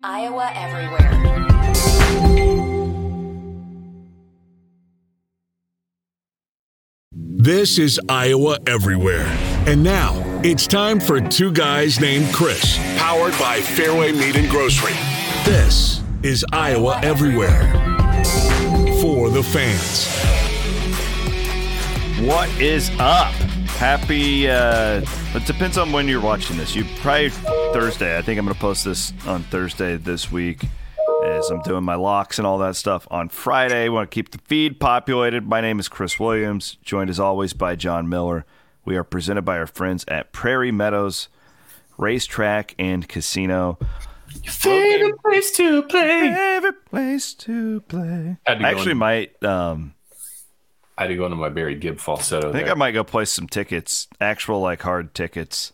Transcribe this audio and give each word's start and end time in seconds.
Iowa 0.00 0.52
Everywhere. 0.54 1.08
This 7.10 7.78
is 7.80 7.98
Iowa 8.08 8.58
Everywhere. 8.68 9.26
And 9.66 9.82
now 9.82 10.14
it's 10.44 10.68
time 10.68 11.00
for 11.00 11.20
Two 11.20 11.50
Guys 11.50 11.98
Named 11.98 12.32
Chris, 12.32 12.78
powered 12.96 13.36
by 13.40 13.60
Fairway 13.60 14.12
Meat 14.12 14.36
and 14.36 14.48
Grocery. 14.48 14.92
This 15.44 16.00
is 16.22 16.44
Iowa 16.52 17.00
Everywhere 17.02 17.72
for 19.00 19.30
the 19.30 19.42
fans. 19.42 20.06
What 22.24 22.48
is 22.60 22.92
up? 23.00 23.34
Happy, 23.78 24.50
uh, 24.50 25.02
it 25.34 25.46
depends 25.46 25.78
on 25.78 25.92
when 25.92 26.08
you're 26.08 26.20
watching 26.20 26.56
this. 26.56 26.74
You 26.74 26.84
probably 26.96 27.28
Thursday. 27.30 28.18
I 28.18 28.22
think 28.22 28.36
I'm 28.38 28.44
going 28.44 28.54
to 28.54 28.60
post 28.60 28.84
this 28.84 29.12
on 29.24 29.44
Thursday 29.44 29.96
this 29.96 30.32
week 30.32 30.64
as 31.24 31.48
I'm 31.50 31.62
doing 31.62 31.84
my 31.84 31.94
locks 31.94 32.38
and 32.38 32.46
all 32.46 32.58
that 32.58 32.74
stuff 32.74 33.06
on 33.08 33.28
Friday. 33.28 33.88
want 33.88 34.10
to 34.10 34.14
keep 34.14 34.32
the 34.32 34.38
feed 34.38 34.80
populated. 34.80 35.46
My 35.46 35.60
name 35.60 35.78
is 35.78 35.88
Chris 35.88 36.18
Williams, 36.18 36.76
joined 36.82 37.08
as 37.08 37.20
always 37.20 37.52
by 37.52 37.76
Jon 37.76 38.08
Miller. 38.08 38.44
We 38.84 38.96
are 38.96 39.04
presented 39.04 39.42
by 39.42 39.58
our 39.58 39.66
friends 39.68 40.04
at 40.08 40.32
Prairie 40.32 40.72
Meadows 40.72 41.28
Racetrack 41.96 42.74
and 42.80 43.08
Casino. 43.08 43.78
Your 44.42 44.52
Favorite 44.52 45.22
place 45.22 45.52
to 45.52 45.82
play. 45.84 46.34
Favorite 46.34 46.84
place 46.86 47.32
to 47.34 47.80
play. 47.82 48.38
Had 48.44 48.58
to 48.58 48.66
I 48.66 48.70
actually 48.72 48.90
in- 48.92 48.98
might. 48.98 49.44
Um, 49.44 49.94
I 50.98 51.02
had 51.02 51.08
to 51.08 51.16
go 51.16 51.24
into 51.26 51.36
my 51.36 51.48
Barry 51.48 51.76
Gibb 51.76 52.00
falsetto. 52.00 52.48
I 52.48 52.52
think 52.52 52.64
there. 52.64 52.74
I 52.74 52.76
might 52.76 52.90
go 52.90 53.04
play 53.04 53.24
some 53.24 53.46
tickets, 53.46 54.08
actual 54.20 54.60
like 54.60 54.82
hard 54.82 55.14
tickets. 55.14 55.72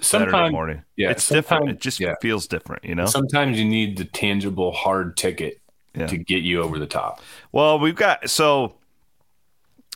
Saturday 0.00 0.50
morning. 0.50 0.82
yeah, 0.94 1.10
it's 1.10 1.28
different. 1.28 1.70
It 1.70 1.80
just 1.80 1.98
yeah. 1.98 2.14
feels 2.20 2.46
different, 2.46 2.84
you 2.84 2.94
know. 2.94 3.06
Sometimes 3.06 3.58
you 3.58 3.64
need 3.64 3.96
the 3.96 4.04
tangible 4.04 4.70
hard 4.70 5.16
ticket 5.16 5.60
Yeah. 5.94 6.06
to 6.06 6.18
get 6.18 6.42
you 6.42 6.62
over 6.62 6.78
the 6.78 6.86
top. 6.86 7.20
Well, 7.50 7.78
we've 7.80 7.96
got 7.96 8.30
so 8.30 8.74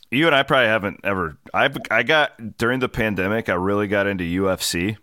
you 0.09 0.25
and 0.25 0.35
I 0.35 0.43
probably 0.43 0.67
haven't 0.67 0.99
ever. 1.05 1.37
I 1.53 1.69
I 1.89 2.03
got 2.03 2.57
during 2.57 2.79
the 2.81 2.89
pandemic. 2.89 3.47
I 3.47 3.53
really 3.53 3.87
got 3.87 4.07
into 4.07 4.23
UFC, 4.25 4.97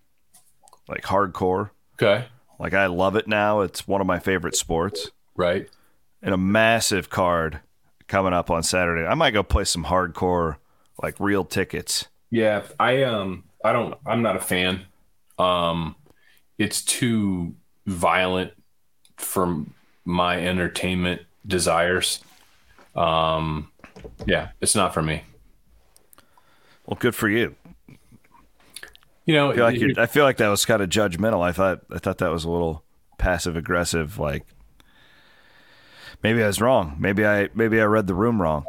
like 0.86 1.02
hardcore. 1.04 1.70
Okay. 1.94 2.26
Like 2.58 2.74
I 2.74 2.86
love 2.86 3.16
it 3.16 3.26
now. 3.26 3.60
It's 3.60 3.88
one 3.88 4.00
of 4.02 4.06
my 4.06 4.18
favorite 4.18 4.56
sports. 4.56 5.10
Right. 5.34 5.68
And 6.20 6.34
a 6.34 6.38
massive 6.38 7.08
card 7.08 7.60
coming 8.08 8.32
up 8.32 8.50
on 8.50 8.62
Saturday. 8.62 9.06
I 9.06 9.14
might 9.14 9.30
go 9.32 9.42
play 9.42 9.64
some 9.64 9.84
hardcore, 9.84 10.56
like 11.02 11.14
real 11.20 11.44
tickets. 11.44 12.08
Yeah. 12.30 12.62
I 12.80 13.02
um 13.04 13.44
I 13.64 13.72
don't 13.72 13.94
I'm 14.06 14.22
not 14.22 14.36
a 14.36 14.40
fan. 14.40 14.82
Um 15.38 15.94
it's 16.58 16.82
too 16.82 17.54
violent 17.86 18.52
for 19.16 19.64
my 20.04 20.40
entertainment 20.44 21.22
desires. 21.46 22.22
Um 22.96 23.70
yeah, 24.26 24.48
it's 24.60 24.74
not 24.74 24.94
for 24.94 25.02
me. 25.02 25.22
Well, 26.86 26.96
good 26.98 27.14
for 27.14 27.28
you. 27.28 27.54
You 29.26 29.34
know, 29.34 29.50
I 29.50 29.54
feel 29.54 29.64
like, 29.64 29.80
it- 29.82 29.98
I 29.98 30.06
feel 30.06 30.24
like 30.24 30.36
that 30.38 30.48
was 30.48 30.64
kind 30.64 30.80
of 30.82 30.88
judgmental. 30.88 31.42
I 31.42 31.52
thought 31.52 31.80
I 31.90 31.98
thought 31.98 32.18
that 32.18 32.30
was 32.30 32.44
a 32.44 32.50
little 32.50 32.84
passive 33.18 33.56
aggressive. 33.56 34.18
Like 34.18 34.46
maybe 36.22 36.42
I 36.42 36.46
was 36.46 36.60
wrong. 36.60 36.96
Maybe 36.98 37.26
I 37.26 37.48
maybe 37.54 37.80
I 37.80 37.84
read 37.84 38.06
the 38.06 38.14
room 38.14 38.40
wrong. 38.40 38.64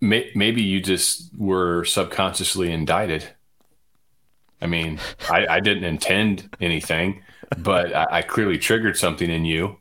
Maybe 0.00 0.62
you 0.62 0.80
just 0.80 1.30
were 1.36 1.84
subconsciously 1.84 2.72
indicted. 2.72 3.28
I 4.60 4.66
mean, 4.66 4.98
I, 5.30 5.46
I 5.46 5.60
didn't 5.60 5.84
intend 5.84 6.54
anything, 6.60 7.22
but 7.56 7.94
I, 7.94 8.06
I 8.10 8.22
clearly 8.22 8.58
triggered 8.58 8.96
something 8.96 9.30
in 9.30 9.44
you, 9.44 9.78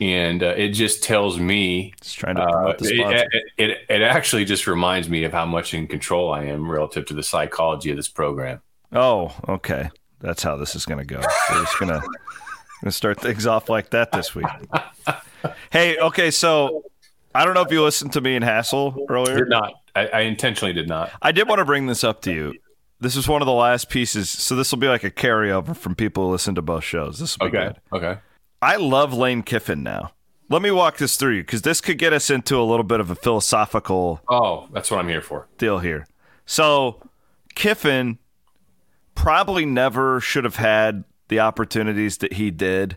and 0.00 0.42
uh, 0.42 0.54
it 0.56 0.68
just 0.70 1.02
tells 1.02 1.38
me. 1.38 1.94
Just 2.00 2.18
trying 2.18 2.36
to 2.36 2.42
Uh, 2.42 2.74
it, 2.78 3.42
it, 3.58 3.78
it 3.88 4.02
actually 4.02 4.44
just 4.44 4.66
reminds 4.66 5.08
me 5.08 5.24
of 5.24 5.32
how 5.32 5.46
much 5.46 5.74
in 5.74 5.86
control 5.86 6.32
I 6.32 6.44
am 6.44 6.70
relative 6.70 7.06
to 7.06 7.14
the 7.14 7.22
psychology 7.22 7.90
of 7.90 7.96
this 7.96 8.08
program. 8.08 8.60
Oh, 8.92 9.34
okay. 9.48 9.90
That's 10.20 10.42
how 10.42 10.56
this 10.56 10.74
is 10.76 10.86
going 10.86 10.98
to 10.98 11.04
go. 11.04 11.20
We're 11.50 11.60
just 11.60 11.78
going 11.78 11.92
to 11.92 12.02
gonna 12.82 12.92
start 12.92 13.20
things 13.20 13.46
off 13.46 13.68
like 13.68 13.90
that 13.90 14.12
this 14.12 14.34
week. 14.34 14.46
Hey, 15.70 15.96
okay, 15.98 16.30
so 16.30 16.84
I 17.34 17.44
don't 17.44 17.54
know 17.54 17.62
if 17.62 17.70
you 17.70 17.82
listened 17.82 18.12
to 18.14 18.20
me 18.20 18.34
and 18.36 18.44
Hassel 18.44 19.06
earlier. 19.08 19.36
Did 19.38 19.48
not. 19.48 19.74
I, 19.94 20.06
I 20.08 20.20
intentionally 20.20 20.72
did 20.72 20.88
not. 20.88 21.10
I 21.22 21.32
did 21.32 21.48
want 21.48 21.58
to 21.60 21.64
bring 21.64 21.86
this 21.86 22.02
up 22.04 22.20
to 22.22 22.32
you. 22.32 22.54
This 23.00 23.14
is 23.16 23.28
one 23.28 23.42
of 23.42 23.46
the 23.46 23.52
last 23.52 23.88
pieces, 23.90 24.30
so 24.30 24.56
this 24.56 24.72
will 24.72 24.78
be 24.78 24.88
like 24.88 25.04
a 25.04 25.10
carryover 25.10 25.76
from 25.76 25.94
people 25.94 26.26
who 26.26 26.32
listen 26.32 26.54
to 26.54 26.62
both 26.62 26.82
shows. 26.84 27.18
This 27.18 27.38
will 27.38 27.50
be 27.50 27.56
Okay. 27.58 27.66
good. 27.90 27.96
Okay. 27.96 28.20
I 28.62 28.76
love 28.76 29.12
Lane 29.12 29.42
Kiffin 29.42 29.82
now. 29.82 30.12
Let 30.48 30.62
me 30.62 30.70
walk 30.70 30.96
this 30.98 31.16
through 31.16 31.34
you 31.36 31.42
because 31.42 31.62
this 31.62 31.80
could 31.80 31.98
get 31.98 32.12
us 32.12 32.30
into 32.30 32.58
a 32.58 32.62
little 32.64 32.84
bit 32.84 33.00
of 33.00 33.10
a 33.10 33.14
philosophical 33.14 34.20
Oh, 34.28 34.68
that's 34.72 34.90
what 34.90 34.98
I'm 35.00 35.08
here 35.08 35.20
for. 35.20 35.46
deal 35.58 35.78
here. 35.80 36.06
So 36.46 37.02
Kiffin 37.54 38.18
probably 39.14 39.66
never 39.66 40.20
should 40.20 40.44
have 40.44 40.56
had 40.56 41.04
the 41.28 41.40
opportunities 41.40 42.18
that 42.18 42.34
he 42.34 42.50
did 42.50 42.96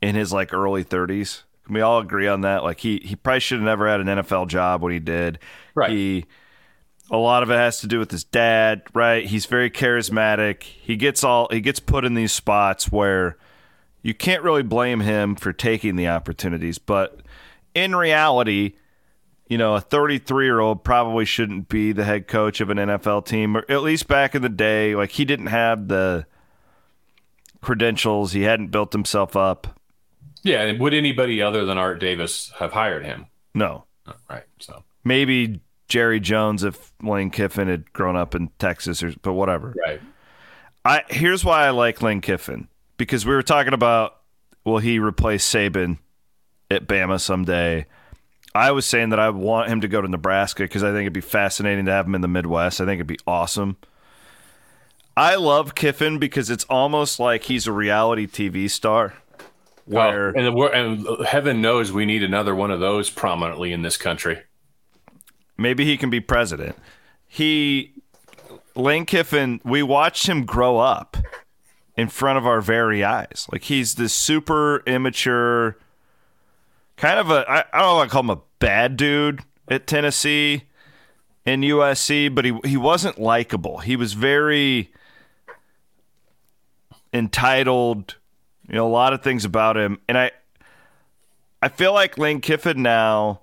in 0.00 0.14
his 0.14 0.32
like 0.32 0.52
early 0.52 0.84
30s. 0.84 1.42
Can 1.64 1.74
we 1.74 1.80
all 1.80 1.98
agree 1.98 2.28
on 2.28 2.42
that? 2.42 2.62
Like 2.62 2.80
he 2.80 3.00
he 3.04 3.16
probably 3.16 3.40
should 3.40 3.58
have 3.58 3.64
never 3.64 3.88
had 3.88 4.00
an 4.00 4.06
NFL 4.06 4.48
job 4.48 4.82
when 4.82 4.92
he 4.92 5.00
did. 5.00 5.38
Right. 5.74 5.90
He 5.90 6.26
a 7.10 7.16
lot 7.16 7.42
of 7.42 7.50
it 7.50 7.54
has 7.54 7.80
to 7.80 7.86
do 7.86 7.98
with 7.98 8.10
his 8.10 8.24
dad, 8.24 8.82
right? 8.92 9.24
He's 9.24 9.46
very 9.46 9.70
charismatic. 9.70 10.62
He 10.62 10.96
gets 10.96 11.24
all 11.24 11.48
he 11.50 11.60
gets 11.60 11.80
put 11.80 12.04
in 12.04 12.14
these 12.14 12.32
spots 12.32 12.90
where 12.90 13.36
you 14.02 14.14
can't 14.14 14.42
really 14.42 14.62
blame 14.62 15.00
him 15.00 15.34
for 15.34 15.52
taking 15.52 15.96
the 15.96 16.08
opportunities, 16.08 16.78
but 16.78 17.20
in 17.74 17.94
reality, 17.94 18.74
you 19.48 19.58
know, 19.58 19.74
a 19.74 19.80
33 19.80 20.44
year 20.44 20.60
old 20.60 20.82
probably 20.82 21.24
shouldn't 21.24 21.68
be 21.68 21.92
the 21.92 22.04
head 22.04 22.26
coach 22.26 22.60
of 22.60 22.70
an 22.70 22.78
NFL 22.78 23.26
team, 23.26 23.56
or 23.56 23.64
at 23.68 23.82
least 23.82 24.08
back 24.08 24.34
in 24.34 24.42
the 24.42 24.48
day. 24.48 24.96
Like, 24.96 25.10
he 25.10 25.24
didn't 25.24 25.46
have 25.46 25.88
the 25.88 26.26
credentials, 27.66 28.30
he 28.30 28.42
hadn't 28.42 28.68
built 28.68 28.92
himself 28.92 29.34
up. 29.34 29.80
Yeah. 30.44 30.72
Would 30.78 30.94
anybody 30.94 31.42
other 31.42 31.64
than 31.64 31.76
Al 31.78 31.96
Davis 31.96 32.52
have 32.60 32.72
hired 32.72 33.04
him? 33.04 33.26
No. 33.54 33.84
Oh, 34.06 34.12
right. 34.30 34.44
So, 34.60 34.84
Maybe 35.02 35.60
Jerry 35.88 36.20
Jones 36.20 36.62
if 36.62 36.92
Lane 37.02 37.30
Kiffin 37.30 37.66
had 37.66 37.92
grown 37.92 38.14
up 38.14 38.36
in 38.36 38.50
Texas, 38.60 39.02
or, 39.02 39.12
but 39.20 39.32
whatever. 39.32 39.74
right. 39.84 40.00
I 40.84 41.02
Here's 41.08 41.44
why 41.44 41.66
I 41.66 41.70
like 41.70 42.00
Lane 42.02 42.20
Kiffin 42.20 42.68
because 42.96 43.26
we 43.26 43.34
were 43.34 43.42
talking 43.42 43.72
about 43.72 44.18
will 44.64 44.78
he 44.78 45.00
replace 45.00 45.48
Saban 45.48 45.98
at 46.70 46.86
Bama 46.86 47.20
someday? 47.20 47.86
I 48.54 48.70
was 48.70 48.86
saying 48.86 49.08
that 49.10 49.18
I 49.18 49.30
want 49.30 49.68
him 49.68 49.80
to 49.80 49.88
go 49.88 50.00
to 50.00 50.08
Nebraska 50.08 50.62
because 50.62 50.84
I 50.84 50.90
think 50.92 51.00
it'd 51.02 51.12
be 51.12 51.20
fascinating 51.20 51.86
to 51.86 51.92
have 51.92 52.06
him 52.06 52.14
in 52.14 52.20
the 52.20 52.28
Midwest. 52.28 52.80
I 52.80 52.84
think 52.84 52.98
it'd 53.00 53.06
be 53.08 53.18
awesome. 53.26 53.76
I 55.16 55.36
love 55.36 55.74
Kiffin 55.74 56.18
because 56.18 56.50
it's 56.50 56.64
almost 56.64 57.18
like 57.18 57.44
he's 57.44 57.66
a 57.66 57.72
reality 57.72 58.26
TV 58.26 58.70
star. 58.70 59.14
Where 59.86 60.36
Oh, 60.36 60.66
and, 60.66 61.06
and 61.06 61.26
heaven 61.26 61.62
knows 61.62 61.92
we 61.92 62.04
need 62.04 62.22
another 62.22 62.54
one 62.54 62.70
of 62.70 62.80
those 62.80 63.08
prominently 63.08 63.72
in 63.72 63.82
this 63.82 63.96
country. 63.96 64.42
maybe 65.56 65.84
he 65.84 65.96
can 65.96 66.10
be 66.10 66.20
president. 66.20 66.76
He 67.26 67.94
Lane 68.74 69.06
Kiffin, 69.06 69.60
we 69.64 69.82
watched 69.82 70.26
him 70.26 70.44
grow 70.44 70.78
up 70.78 71.16
in 71.96 72.08
front 72.08 72.36
of 72.36 72.46
our 72.46 72.60
very 72.60 73.02
eyes. 73.04 73.46
Like 73.50 73.64
he's 73.64 73.94
this 73.94 74.12
super 74.12 74.82
immature, 74.86 75.78
kind 76.96 77.18
of 77.18 77.30
a 77.30 77.48
I, 77.48 77.64
I 77.72 77.80
don't 77.80 77.96
want 77.96 78.10
to 78.10 78.12
call 78.12 78.22
him 78.22 78.30
a 78.30 78.40
bad 78.58 78.96
dude 78.96 79.42
at 79.68 79.86
Tennessee 79.86 80.64
and 81.46 81.62
USC, 81.62 82.34
but 82.34 82.44
he 82.44 82.58
he 82.64 82.76
wasn't 82.76 83.20
likable. 83.20 83.78
He 83.78 83.94
was 83.94 84.12
very 84.14 84.90
entitled, 87.12 88.16
you 88.68 88.74
know, 88.74 88.86
a 88.86 88.90
lot 88.90 89.12
of 89.12 89.22
things 89.22 89.44
about 89.44 89.76
him. 89.76 89.98
And 90.08 90.16
I 90.18 90.30
I 91.62 91.68
feel 91.68 91.92
like 91.92 92.18
Lane 92.18 92.40
Kiffin 92.40 92.82
now 92.82 93.40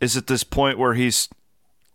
is 0.00 0.16
at 0.16 0.26
this 0.26 0.44
point 0.44 0.78
where 0.78 0.94
he's 0.94 1.28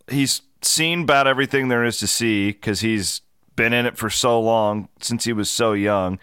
he's 0.08 0.42
seen 0.62 1.02
about 1.02 1.26
everything 1.26 1.68
there 1.68 1.84
is 1.84 1.98
to 1.98 2.06
see 2.06 2.48
because 2.52 2.80
he's 2.80 3.22
been 3.56 3.72
in 3.72 3.86
it 3.86 3.96
for 3.96 4.10
so 4.10 4.40
long 4.40 4.88
since 5.00 5.24
he 5.24 5.32
was 5.32 5.50
so 5.50 5.72
young. 5.72 6.18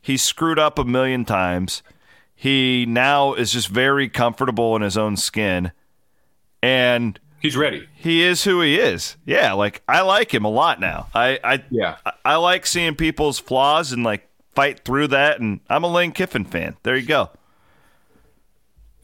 He's 0.00 0.22
screwed 0.22 0.58
up 0.58 0.78
a 0.78 0.84
million 0.84 1.24
times. 1.24 1.82
He 2.34 2.86
now 2.88 3.34
is 3.34 3.52
just 3.52 3.68
very 3.68 4.08
comfortable 4.08 4.76
in 4.76 4.82
his 4.82 4.96
own 4.96 5.16
skin, 5.16 5.72
and 6.62 7.18
He's 7.40 7.56
ready. 7.56 7.88
he 7.94 8.22
is 8.22 8.44
who 8.44 8.60
he 8.60 8.76
is. 8.78 9.16
Yeah, 9.24 9.52
like 9.52 9.82
I 9.88 10.00
like 10.02 10.32
him 10.34 10.44
a 10.44 10.50
lot 10.50 10.80
now. 10.80 11.08
I 11.14 11.38
I 11.42 11.64
Yeah. 11.70 11.96
I, 12.06 12.12
I 12.24 12.36
like 12.36 12.66
seeing 12.66 12.94
people's 12.94 13.38
flaws 13.38 13.92
and 13.92 14.02
like 14.04 14.27
fight 14.58 14.84
through 14.84 15.06
that. 15.06 15.40
And 15.40 15.60
I'm 15.70 15.84
a 15.84 15.88
Lane 15.88 16.10
Kiffin 16.10 16.44
fan. 16.44 16.76
There 16.82 16.96
you 16.96 17.06
go. 17.06 17.30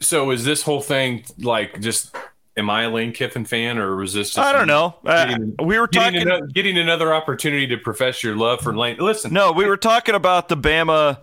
So 0.01 0.31
is 0.31 0.43
this 0.43 0.61
whole 0.61 0.81
thing 0.81 1.23
like 1.39 1.79
just? 1.79 2.15
Am 2.57 2.69
I 2.69 2.83
a 2.83 2.89
Lane 2.89 3.11
Kiffin 3.11 3.43
fan, 3.43 3.77
or 3.77 3.97
was 3.97 4.13
this? 4.13 4.37
I 4.37 4.53
don't 4.53 4.67
know. 4.67 4.95
Uh, 5.05 5.37
we 5.61 5.77
were 5.77 5.87
Getting, 5.87 6.21
talking. 6.21 6.31
ano- 6.31 6.47
getting 6.47 6.77
another 6.77 7.13
opportunity 7.13 7.67
to 7.67 7.77
profess 7.77 8.23
your 8.23 8.37
love 8.37 8.61
for 8.61 8.73
Lane. 8.73 8.95
Listen, 8.97 9.33
No, 9.33 9.51
we 9.51 9.65
were 9.65 9.75
talking 9.75 10.15
about 10.15 10.47
the 10.47 10.55
Bama 10.55 11.19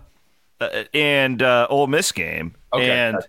uh, 0.60 0.84
and 0.92 1.42
uh, 1.42 1.66
Ole 1.70 1.86
Miss 1.86 2.12
game, 2.12 2.54
Okay, 2.74 2.90
and 2.90 3.14
gotcha. 3.14 3.28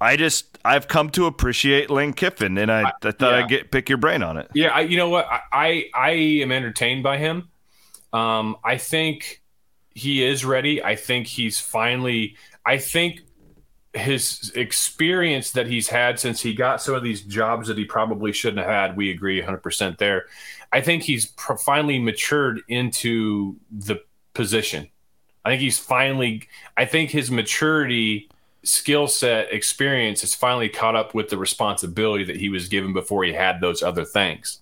I 0.00 0.16
just 0.16 0.58
I've 0.64 0.88
come 0.88 1.10
to 1.10 1.26
appreciate 1.26 1.90
Lane 1.90 2.14
Kiffin, 2.14 2.56
and 2.56 2.72
I, 2.72 2.92
I, 3.02 3.10
thought 3.10 3.20
yeah. 3.20 3.28
I'd 3.28 3.48
get 3.48 3.70
pick 3.70 3.90
your 3.90 3.98
brain 3.98 4.22
on 4.22 4.38
it. 4.38 4.50
Yeah, 4.54 4.68
I, 4.68 4.80
you 4.80 4.96
know 4.96 5.10
what? 5.10 5.26
I, 5.30 5.40
I 5.52 5.84
I 5.94 6.10
am 6.12 6.50
entertained 6.50 7.02
by 7.02 7.18
him. 7.18 7.50
Um, 8.14 8.56
I 8.64 8.78
think 8.78 9.42
he 9.94 10.24
is 10.24 10.44
ready. 10.44 10.82
I 10.82 10.96
think 10.96 11.26
he's 11.26 11.58
finally. 11.58 12.36
I 12.66 12.78
think 12.78 13.20
his 13.92 14.50
experience 14.56 15.52
that 15.52 15.68
he's 15.68 15.88
had 15.88 16.18
since 16.18 16.42
he 16.42 16.52
got 16.52 16.82
some 16.82 16.94
of 16.94 17.04
these 17.04 17.22
jobs 17.22 17.68
that 17.68 17.78
he 17.78 17.84
probably 17.84 18.32
shouldn't 18.32 18.58
have 18.66 18.68
had. 18.68 18.96
We 18.96 19.10
agree 19.10 19.38
100 19.38 19.58
percent 19.58 19.98
there. 19.98 20.26
I 20.72 20.80
think 20.80 21.04
he's 21.04 21.26
pr- 21.26 21.54
finally 21.54 21.98
matured 22.00 22.62
into 22.68 23.56
the 23.70 24.00
position. 24.32 24.88
I 25.44 25.50
think 25.50 25.60
he's 25.60 25.78
finally. 25.78 26.48
I 26.76 26.84
think 26.86 27.10
his 27.10 27.30
maturity 27.30 28.28
skill 28.64 29.06
set 29.06 29.52
experience 29.52 30.22
has 30.22 30.34
finally 30.34 30.68
caught 30.68 30.96
up 30.96 31.14
with 31.14 31.28
the 31.28 31.38
responsibility 31.38 32.24
that 32.24 32.36
he 32.36 32.48
was 32.48 32.68
given 32.68 32.92
before 32.92 33.24
he 33.24 33.32
had 33.32 33.60
those 33.60 33.82
other 33.82 34.04
things. 34.04 34.60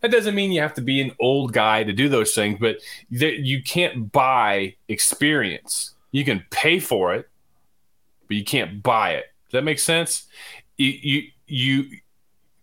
That 0.00 0.10
doesn't 0.10 0.34
mean 0.34 0.52
you 0.52 0.60
have 0.60 0.74
to 0.74 0.82
be 0.82 1.00
an 1.00 1.12
old 1.20 1.52
guy 1.52 1.84
to 1.84 1.92
do 1.92 2.08
those 2.08 2.34
things, 2.34 2.58
but 2.60 2.78
th- 3.16 3.40
you 3.40 3.62
can't 3.62 4.10
buy 4.12 4.74
experience. 4.88 5.94
You 6.10 6.24
can 6.24 6.44
pay 6.50 6.80
for 6.80 7.14
it, 7.14 7.28
but 8.28 8.36
you 8.36 8.44
can't 8.44 8.82
buy 8.82 9.12
it. 9.12 9.26
Does 9.46 9.52
that 9.52 9.64
make 9.64 9.78
sense? 9.78 10.26
You, 10.76 10.88
you, 10.90 11.22
you 11.46 11.98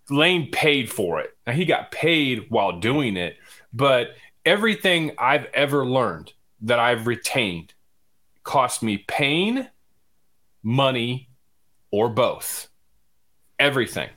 Lane 0.10 0.52
paid 0.52 0.92
for 0.92 1.20
it. 1.22 1.36
Now 1.48 1.54
he 1.54 1.66
got 1.66 1.92
paid 1.92 2.48
while 2.50 2.80
doing 2.80 3.16
it, 3.16 3.38
but 3.74 4.16
everything 4.46 5.14
I've 5.18 5.46
ever 5.54 5.86
learned 5.86 6.34
that 6.62 6.80
I've 6.80 7.08
retained 7.08 7.74
cost 8.44 8.84
me 8.84 8.98
pain 8.98 9.70
money, 10.64 11.30
or 11.92 12.10
both. 12.10 12.70
Everything. 13.60 14.10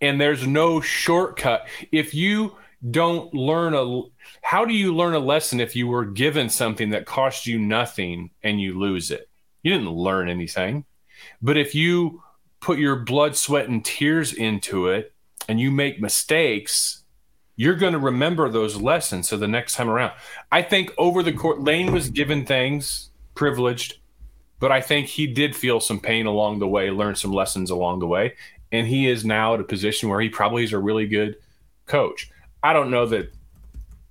And 0.00 0.20
there's 0.20 0.46
no 0.46 0.80
shortcut. 0.80 1.66
If 1.90 2.14
you 2.14 2.56
don't 2.90 3.32
learn 3.32 3.74
a 3.74 4.02
how 4.42 4.64
do 4.64 4.74
you 4.74 4.94
learn 4.94 5.14
a 5.14 5.20
lesson 5.20 5.60
if 5.60 5.76
you 5.76 5.86
were 5.86 6.04
given 6.04 6.48
something 6.48 6.90
that 6.90 7.06
cost 7.06 7.46
you 7.46 7.58
nothing 7.58 8.30
and 8.42 8.60
you 8.60 8.78
lose 8.78 9.10
it? 9.10 9.28
You 9.62 9.72
didn't 9.72 9.90
learn 9.90 10.28
anything. 10.28 10.84
But 11.40 11.56
if 11.56 11.74
you 11.74 12.22
put 12.60 12.78
your 12.78 12.96
blood, 12.96 13.36
sweat, 13.36 13.68
and 13.68 13.84
tears 13.84 14.32
into 14.32 14.88
it 14.88 15.12
and 15.48 15.60
you 15.60 15.70
make 15.70 16.00
mistakes, 16.00 17.04
you're 17.56 17.76
going 17.76 17.92
to 17.92 17.98
remember 17.98 18.48
those 18.48 18.76
lessons. 18.76 19.28
So 19.28 19.36
the 19.36 19.48
next 19.48 19.76
time 19.76 19.88
around, 19.88 20.12
I 20.50 20.62
think 20.62 20.92
over 20.98 21.22
the 21.22 21.32
court, 21.32 21.60
Lane 21.60 21.92
was 21.92 22.10
given 22.10 22.44
things 22.44 23.10
privileged, 23.34 23.98
but 24.62 24.70
I 24.70 24.80
think 24.80 25.08
he 25.08 25.26
did 25.26 25.56
feel 25.56 25.80
some 25.80 25.98
pain 25.98 26.26
along 26.26 26.60
the 26.60 26.68
way, 26.68 26.88
learn 26.92 27.16
some 27.16 27.32
lessons 27.32 27.68
along 27.68 27.98
the 27.98 28.06
way, 28.06 28.36
and 28.70 28.86
he 28.86 29.08
is 29.08 29.24
now 29.24 29.54
at 29.54 29.60
a 29.60 29.64
position 29.64 30.08
where 30.08 30.20
he 30.20 30.28
probably 30.28 30.62
is 30.62 30.72
a 30.72 30.78
really 30.78 31.08
good 31.08 31.34
coach. 31.86 32.30
I 32.62 32.72
don't 32.72 32.88
know 32.88 33.04
that. 33.06 33.34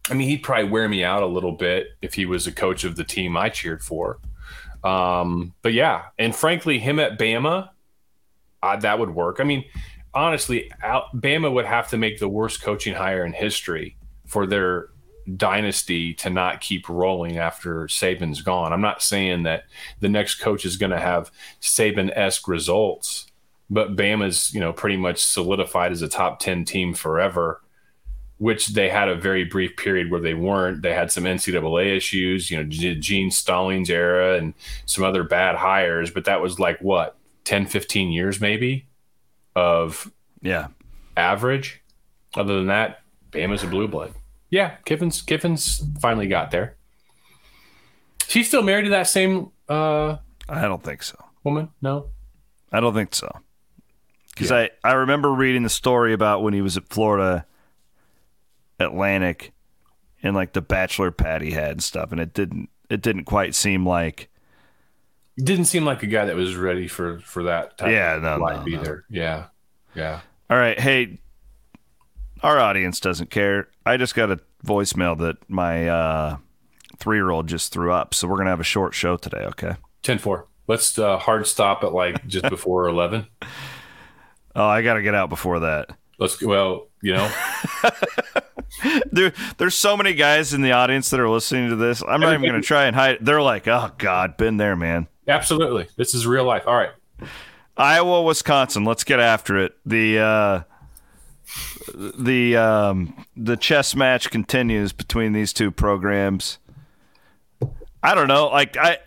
I 0.09 0.13
mean, 0.13 0.27
he'd 0.27 0.44
probably 0.44 0.69
wear 0.69 0.89
me 0.89 1.06
out 1.06 1.24
a 1.24 1.25
little 1.25 1.53
bit 1.53 1.92
if 2.01 2.15
he 2.15 2.25
was 2.25 2.48
a 2.48 2.51
coach 2.51 2.83
of 2.83 2.98
the 2.98 3.06
team 3.06 3.38
I 3.38 3.48
cheered 3.48 3.81
for. 3.81 4.19
Um, 4.83 5.53
but 5.62 5.71
yeah, 5.71 6.07
and 6.19 6.36
frankly, 6.36 6.80
him 6.80 7.00
at 7.00 7.18
Bama, 7.18 7.69
uh, 8.62 8.75
that 8.75 9.00
would 9.00 9.15
work. 9.15 9.38
I 9.39 9.45
mean, 9.45 9.63
honestly, 10.13 10.69
Al- 10.83 11.07
Bama 11.15 11.50
would 11.50 11.65
have 11.65 11.88
to 11.92 11.97
make 11.97 12.19
the 12.19 12.27
worst 12.27 12.62
coaching 12.62 12.94
hire 12.94 13.24
in 13.24 13.31
history 13.31 13.95
for 14.27 14.45
their 14.45 14.89
dynasty 15.35 16.13
to 16.15 16.29
not 16.29 16.62
keep 16.62 16.88
rolling 16.89 17.38
after 17.38 17.85
Saban's 17.88 18.41
gone. 18.41 18.73
I'm 18.73 18.81
not 18.81 19.01
saying 19.01 19.44
that 19.44 19.63
the 20.00 20.09
next 20.09 20.35
coach 20.35 20.65
is 20.65 20.77
going 20.77 20.91
to 20.91 21.00
have 21.00 21.31
Saban 21.62 22.12
esque 22.15 22.47
results, 22.47 23.27
but 23.69 23.95
Bama's 23.95 24.53
you 24.53 24.59
know 24.59 24.73
pretty 24.73 24.97
much 24.97 25.19
solidified 25.23 25.91
as 25.91 26.01
a 26.01 26.07
top 26.09 26.39
ten 26.39 26.65
team 26.65 26.94
forever. 26.94 27.62
Which 28.38 28.69
they 28.69 28.89
had 28.89 29.07
a 29.07 29.13
very 29.13 29.44
brief 29.44 29.77
period 29.77 30.09
where 30.09 30.19
they 30.19 30.33
weren't. 30.33 30.81
They 30.81 30.95
had 30.95 31.12
some 31.12 31.25
NCAA 31.25 31.95
issues, 31.95 32.50
you 32.50 32.57
know, 32.57 32.63
Gene 32.63 33.29
Stallings 33.29 33.88
era 33.88 34.35
and 34.35 34.56
some 34.88 35.03
other 35.03 35.23
bad 35.23 35.56
hires, 35.57 36.09
but 36.09 36.25
that 36.25 36.41
was 36.41 36.59
like 36.59 36.79
what 36.81 37.15
10, 37.44 37.68
15 37.68 38.12
years 38.12 38.41
maybe 38.41 38.88
of 39.56 40.12
Yeah. 40.41 40.69
average. 41.15 41.83
Other 42.33 42.56
than 42.56 42.65
that, 42.65 43.01
Bama's 43.31 43.63
a 43.63 43.68
blue 43.68 43.88
blood. 43.88 44.12
Yeah, 44.51 44.75
Kiffin's 44.86 45.21
Kiffin's 45.24 45.81
finally 46.00 46.27
got 46.27 46.51
there. 46.51 46.75
She's 48.27 48.48
still 48.48 48.62
married 48.62 48.83
to 48.83 48.89
that 48.92 49.07
same 49.07 49.51
uh, 49.68 50.18
I 50.48 50.62
don't 50.62 50.83
think 50.83 51.01
so. 51.03 51.18
woman? 51.44 51.69
No. 51.81 52.07
I 52.71 52.80
don't 52.80 52.94
think 52.94 53.15
so. 53.15 53.30
Because 54.30 54.51
I, 54.51 54.69
I 54.83 54.94
remember 54.94 55.31
reading 55.31 55.63
the 55.63 55.69
story 55.69 56.13
about 56.13 56.42
when 56.44 56.53
he 56.53 56.62
was 56.62 56.77
at 56.77 56.88
Florida 56.89 57.45
Atlantic 58.80 59.51
and 60.24 60.36
like 60.36 60.54
the 60.54 60.62
bachelor 60.62 61.12
pad 61.12 61.42
he 61.42 61.51
had 61.51 61.71
and 61.71 61.83
stuff, 61.83 62.12
and 62.12 62.19
it 62.21 62.33
didn't 62.33 62.69
it 62.89 63.01
didn't 63.01 63.25
quite 63.25 63.56
seem 63.56 63.86
like 63.86 64.30
Didn't 65.38 65.65
seem 65.65 65.86
like 65.86 66.04
a 66.04 66.07
guy 66.07 66.25
that 66.25 66.36
was 66.36 66.56
ready 66.56 66.88
for 66.88 67.19
for 67.19 67.44
that 67.44 67.77
type 67.77 67.92
Yeah, 67.92 68.15
of 68.15 68.24
no, 68.24 68.38
no, 68.38 68.44
life 68.44 68.65
no. 68.65 68.80
either. 68.80 69.06
Yeah. 69.09 69.45
Yeah. 69.95 70.21
All 70.50 70.57
right, 70.57 70.80
hey, 70.80 71.19
our 72.43 72.59
audience 72.59 72.99
doesn't 72.99 73.29
care. 73.29 73.69
I 73.85 73.97
just 73.97 74.15
got 74.15 74.31
a 74.31 74.39
voicemail 74.65 75.17
that 75.19 75.38
my 75.49 75.88
uh, 75.88 76.38
three 76.97 77.17
year 77.17 77.29
old 77.29 77.47
just 77.47 77.71
threw 77.71 77.91
up, 77.91 78.13
so 78.13 78.27
we're 78.27 78.38
gonna 78.38 78.49
have 78.49 78.59
a 78.59 78.63
short 78.63 78.93
show 78.93 79.17
today. 79.17 79.45
Okay. 79.47 79.75
10-4. 80.03 80.45
Let's 80.67 80.97
uh, 80.97 81.17
hard 81.17 81.45
stop 81.47 81.83
at 81.83 81.93
like 81.93 82.25
just 82.27 82.45
before 82.49 82.88
11. 82.88 83.27
Oh, 84.55 84.65
I 84.65 84.81
got 84.81 84.95
to 84.95 85.01
get 85.01 85.15
out 85.15 85.29
before 85.29 85.59
that. 85.61 85.95
Let's 86.17 86.41
well, 86.41 86.89
you 87.01 87.13
know, 87.13 87.31
There, 89.11 89.33
there's 89.57 89.75
so 89.75 89.97
many 89.97 90.13
guys 90.13 90.53
in 90.53 90.61
the 90.61 90.71
audience 90.71 91.09
that 91.09 91.19
are 91.19 91.29
listening 91.29 91.69
to 91.69 91.75
this. 91.75 92.01
I'm 92.07 92.21
not 92.21 92.33
even 92.33 92.45
gonna 92.45 92.61
try 92.61 92.85
and 92.85 92.95
hide. 92.95 93.17
They're 93.21 93.41
like, 93.41 93.67
"Oh 93.67 93.91
God, 93.97 94.37
been 94.37 94.57
there, 94.57 94.75
man." 94.75 95.07
absolutely. 95.27 95.87
This 95.95 96.13
is 96.13 96.27
real 96.27 96.44
life. 96.44 96.63
All 96.65 96.75
right. 96.75 96.89
Iowa, 97.77 98.23
Wisconsin. 98.23 98.83
Let's 98.83 99.03
get 99.03 99.19
after 99.19 99.57
it. 99.57 99.73
The 99.85 100.19
uh, 100.19 100.61
the 101.95 102.56
um, 102.57 103.25
the 103.36 103.57
chess 103.57 103.95
match 103.95 104.30
continues 104.30 104.94
between 104.94 105.33
these 105.33 105.53
two 105.53 105.71
programs. 105.71 106.57
I 108.03 108.15
don't 108.15 108.27
know. 108.27 108.48
Like 108.48 108.77
I 108.77 109.00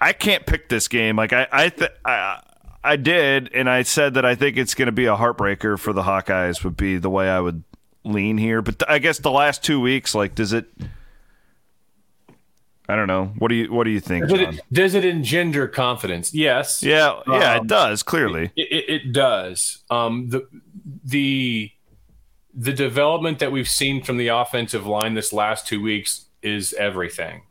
I 0.00 0.12
can't 0.12 0.46
pick 0.46 0.68
this 0.68 0.88
game. 0.88 1.16
Like 1.16 1.32
I 1.32 1.46
I 1.50 1.68
th- 1.68 1.90
I, 2.04 2.42
I 2.82 2.96
did, 2.96 3.52
and 3.52 3.68
I 3.68 3.82
said 3.82 4.14
that 4.14 4.24
I 4.24 4.34
think 4.34 4.56
it's 4.56 4.74
going 4.74 4.86
to 4.86 4.92
be 4.92 5.06
a 5.06 5.16
heartbreaker 5.16 5.78
for 5.78 5.92
the 5.92 6.02
Hawkeyes. 6.02 6.64
Would 6.64 6.76
be 6.76 6.96
the 6.98 7.10
way 7.10 7.28
I 7.28 7.40
would 7.40 7.62
lean 8.04 8.38
here. 8.38 8.62
But 8.62 8.88
I 8.88 8.98
guess 8.98 9.18
the 9.18 9.30
last 9.30 9.62
two 9.62 9.80
weeks, 9.80 10.14
like, 10.14 10.34
does 10.34 10.52
it? 10.52 10.66
I 12.88 12.96
don't 12.96 13.06
know. 13.06 13.26
What 13.38 13.48
do 13.48 13.54
you 13.54 13.72
What 13.72 13.84
do 13.84 13.90
you 13.90 14.00
think, 14.00 14.26
Does 14.26 14.40
it, 14.40 14.60
does 14.72 14.94
it 14.94 15.04
engender 15.04 15.68
confidence? 15.68 16.34
Yes. 16.34 16.82
Yeah, 16.82 17.20
yeah, 17.28 17.54
Um, 17.54 17.64
it 17.64 17.68
does 17.68 18.02
clearly. 18.02 18.50
It, 18.56 18.72
it, 18.72 18.90
it 18.90 19.12
does. 19.12 19.84
Um, 19.90 20.28
the 20.30 20.48
the 21.04 21.70
the 22.54 22.72
development 22.72 23.38
that 23.38 23.52
we've 23.52 23.68
seen 23.68 24.02
from 24.02 24.16
the 24.16 24.28
offensive 24.28 24.86
line 24.86 25.14
this 25.14 25.32
last 25.32 25.66
two 25.66 25.80
weeks 25.80 26.26
is 26.42 26.72
everything. 26.74 27.42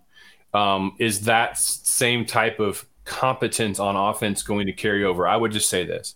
Um, 0.53 0.96
is 1.00 1.22
that 1.22 1.58
same 1.58 2.25
type 2.25 2.60
of 2.60 2.86
competence 3.06 3.79
on 3.79 3.96
offense 3.96 4.44
going 4.44 4.68
to 4.68 4.74
carry 4.74 5.03
over? 5.03 5.27
I 5.27 5.38
would 5.38 5.51
just 5.51 5.70
say 5.70 5.86
this: 5.86 6.15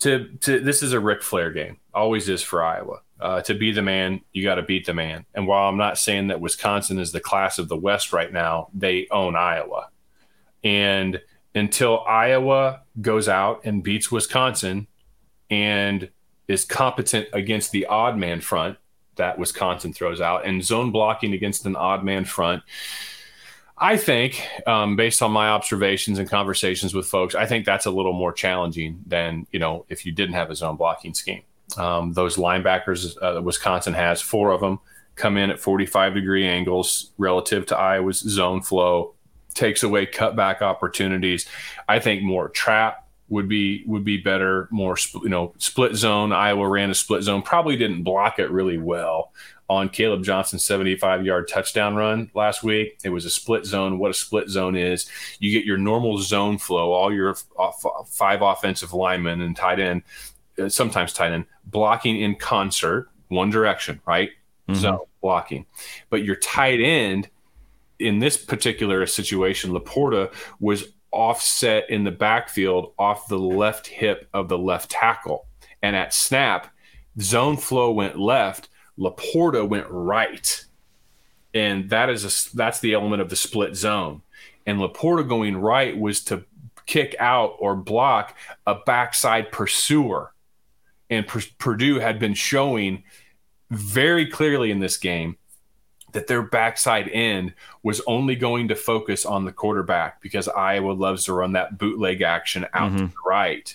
to 0.00 0.28
to 0.42 0.60
this 0.60 0.82
is 0.82 0.92
a 0.92 1.00
Ric 1.00 1.22
Flair 1.22 1.50
game, 1.50 1.78
always 1.92 2.28
is 2.28 2.42
for 2.42 2.62
Iowa. 2.62 3.00
Uh, 3.20 3.40
to 3.42 3.54
be 3.54 3.70
the 3.70 3.80
man, 3.80 4.20
you 4.32 4.42
got 4.42 4.56
to 4.56 4.62
beat 4.62 4.86
the 4.86 4.92
man. 4.92 5.24
And 5.34 5.46
while 5.46 5.68
I'm 5.68 5.78
not 5.78 5.98
saying 5.98 6.28
that 6.28 6.40
Wisconsin 6.40 6.98
is 6.98 7.12
the 7.12 7.20
class 7.20 7.58
of 7.58 7.68
the 7.68 7.76
West 7.76 8.12
right 8.12 8.32
now, 8.32 8.68
they 8.74 9.06
own 9.10 9.36
Iowa. 9.36 9.88
And 10.62 11.20
until 11.54 12.02
Iowa 12.04 12.82
goes 13.00 13.28
out 13.28 13.62
and 13.64 13.82
beats 13.82 14.10
Wisconsin 14.10 14.88
and 15.48 16.10
is 16.48 16.64
competent 16.64 17.28
against 17.32 17.72
the 17.72 17.86
odd 17.86 18.16
man 18.16 18.40
front 18.40 18.78
that 19.16 19.38
Wisconsin 19.38 19.92
throws 19.92 20.20
out 20.20 20.44
and 20.44 20.64
zone 20.64 20.90
blocking 20.90 21.32
against 21.32 21.66
an 21.66 21.76
odd 21.76 22.04
man 22.04 22.24
front, 22.24 22.62
I 23.76 23.96
think, 23.96 24.46
um, 24.66 24.96
based 24.96 25.22
on 25.22 25.32
my 25.32 25.48
observations 25.48 26.18
and 26.18 26.28
conversations 26.28 26.94
with 26.94 27.06
folks, 27.06 27.34
I 27.34 27.46
think 27.46 27.66
that's 27.66 27.86
a 27.86 27.90
little 27.90 28.12
more 28.12 28.32
challenging 28.32 29.00
than 29.06 29.46
you 29.50 29.58
know 29.58 29.84
if 29.88 30.06
you 30.06 30.12
didn't 30.12 30.34
have 30.34 30.50
a 30.50 30.56
zone 30.56 30.76
blocking 30.76 31.14
scheme. 31.14 31.42
Um, 31.76 32.12
those 32.12 32.36
linebackers 32.36 33.16
uh, 33.20 33.42
Wisconsin 33.42 33.94
has 33.94 34.20
four 34.20 34.52
of 34.52 34.60
them 34.60 34.78
come 35.16 35.36
in 35.36 35.50
at 35.50 35.60
45 35.60 36.14
degree 36.14 36.46
angles 36.46 37.12
relative 37.18 37.66
to 37.66 37.76
Iowa's 37.76 38.18
zone 38.18 38.62
flow, 38.62 39.14
takes 39.54 39.82
away 39.82 40.06
cutback 40.06 40.60
opportunities. 40.60 41.48
I 41.88 42.00
think 42.00 42.22
more 42.22 42.48
trap 42.48 43.03
would 43.28 43.48
be 43.48 43.84
would 43.86 44.04
be 44.04 44.18
better, 44.18 44.68
more 44.70 44.96
you 45.14 45.28
know 45.28 45.54
split 45.58 45.94
zone. 45.94 46.32
Iowa 46.32 46.68
ran 46.68 46.90
a 46.90 46.94
split 46.94 47.22
zone, 47.22 47.42
probably 47.42 47.76
didn't 47.76 48.02
block 48.02 48.38
it 48.38 48.50
really 48.50 48.78
well 48.78 49.32
on 49.68 49.88
Kaleb 49.88 50.22
Johnson's 50.22 50.64
75 50.64 51.24
yard 51.24 51.48
touchdown 51.48 51.94
run 51.94 52.30
last 52.34 52.62
week. 52.62 52.98
It 53.02 53.08
was 53.08 53.24
a 53.24 53.30
split 53.30 53.64
zone. 53.64 53.98
What 53.98 54.10
a 54.10 54.14
split 54.14 54.48
zone 54.48 54.76
is, 54.76 55.08
you 55.38 55.52
get 55.52 55.64
your 55.64 55.78
normal 55.78 56.18
zone 56.18 56.58
flow, 56.58 56.92
all 56.92 57.12
your 57.12 57.34
five 58.06 58.42
offensive 58.42 58.92
linemen 58.92 59.40
and 59.40 59.56
tight 59.56 59.80
end, 59.80 60.02
uh, 60.58 60.68
sometimes 60.68 61.12
tight 61.12 61.32
end, 61.32 61.46
blocking 61.66 62.20
in 62.20 62.34
concert, 62.34 63.08
one 63.28 63.50
direction, 63.50 64.00
right? 64.06 64.30
Mm-hmm. 64.68 64.80
Zone 64.80 64.98
blocking. 65.22 65.66
But 66.10 66.24
your 66.24 66.36
tight 66.36 66.80
end 66.80 67.28
in 67.98 68.18
this 68.18 68.36
particular 68.36 69.06
situation, 69.06 69.70
LaPorta 69.70 70.32
was 70.60 70.93
offset 71.14 71.88
in 71.88 72.04
the 72.04 72.10
backfield 72.10 72.92
off 72.98 73.28
the 73.28 73.38
left 73.38 73.86
hip 73.86 74.28
of 74.34 74.48
the 74.48 74.58
left 74.58 74.90
tackle. 74.90 75.46
And 75.82 75.94
at 75.94 76.12
snap, 76.12 76.74
zone 77.20 77.56
flow 77.56 77.92
went 77.92 78.18
left, 78.18 78.68
LaPorta 78.98 79.68
went 79.68 79.86
right. 79.88 80.64
And 81.52 81.90
that 81.90 82.10
is 82.10 82.24
a, 82.24 82.56
that's 82.56 82.80
the 82.80 82.94
element 82.94 83.22
of 83.22 83.30
the 83.30 83.36
split 83.36 83.76
zone. 83.76 84.22
And 84.66 84.78
LaPorta 84.78 85.28
going 85.28 85.56
right 85.56 85.96
was 85.96 86.22
to 86.24 86.44
kick 86.86 87.14
out 87.18 87.56
or 87.58 87.76
block 87.76 88.36
a 88.66 88.74
backside 88.74 89.52
pursuer. 89.52 90.32
And 91.10 91.26
P- 91.26 91.52
Purdue 91.58 92.00
had 92.00 92.18
been 92.18 92.34
showing 92.34 93.04
very 93.70 94.26
clearly 94.26 94.70
in 94.70 94.80
this 94.80 94.96
game 94.96 95.36
that 96.14 96.28
their 96.28 96.42
backside 96.42 97.08
end 97.12 97.52
was 97.82 98.00
only 98.06 98.34
going 98.36 98.68
to 98.68 98.74
focus 98.74 99.26
on 99.26 99.44
the 99.44 99.52
quarterback 99.52 100.22
because 100.22 100.48
Iowa 100.48 100.92
loves 100.92 101.24
to 101.24 101.34
run 101.34 101.52
that 101.52 101.76
bootleg 101.76 102.22
action 102.22 102.66
out 102.72 102.92
mm-hmm. 102.92 103.06
to 103.06 103.06
the 103.08 103.14
right. 103.26 103.74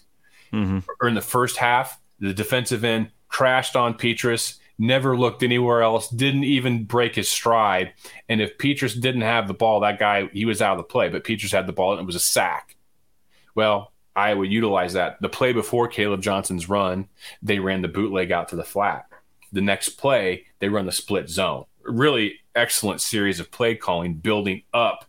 Mm-hmm. 0.51 0.79
Or 1.00 1.08
in 1.08 1.15
the 1.15 1.22
first 1.22 1.58
half, 1.58 2.00
the 2.19 2.34
defensive 2.34 2.84
end 2.84 3.12
crashed 3.27 3.75
on 3.75 3.93
Petras, 3.93 4.58
never 4.79 5.17
looked 5.17 5.43
anywhere 5.43 5.81
else, 5.81 6.10
didn't 6.10 6.46
even 6.46 6.86
break 6.86 7.15
his 7.15 7.29
stride. 7.29 7.93
And 8.29 8.41
if 8.41 8.58
Petras 8.58 9.00
didn't 9.00 9.22
have 9.22 9.48
the 9.48 9.53
ball, 9.53 9.81
that 9.81 10.00
guy, 10.00 10.27
he 10.31 10.46
was 10.46 10.62
out 10.62 10.72
of 10.72 10.77
the 10.79 10.84
play, 10.84 11.10
but 11.10 11.25
Petras 11.25 11.51
had 11.51 11.67
the 11.67 11.74
ball 11.74 11.91
and 11.91 12.01
it 12.01 12.05
was 12.05 12.15
a 12.15 12.19
sack. 12.19 12.77
Well, 13.53 13.91
Iowa 14.15 14.46
utilized 14.46 14.96
that. 14.96 15.22
The 15.22 15.29
play 15.29 15.51
before 15.51 15.89
Kaleb 15.89 16.22
Johnson's 16.22 16.69
run, 16.69 17.10
they 17.41 17.60
ran 17.60 17.81
the 17.81 17.88
bootleg 17.89 18.31
out 18.31 18.50
to 18.50 18.55
the 18.55 18.63
flat. 18.63 19.08
The 19.51 19.62
next 19.62 19.89
play, 19.89 20.46
they 20.60 20.69
run 20.69 20.86
the 20.86 20.91
split 20.91 21.29
zone 21.29 21.65
really 21.83 22.36
excellent 22.55 23.01
series 23.01 23.39
of 23.39 23.51
play 23.51 23.75
calling 23.75 24.15
building 24.15 24.63
up 24.74 25.05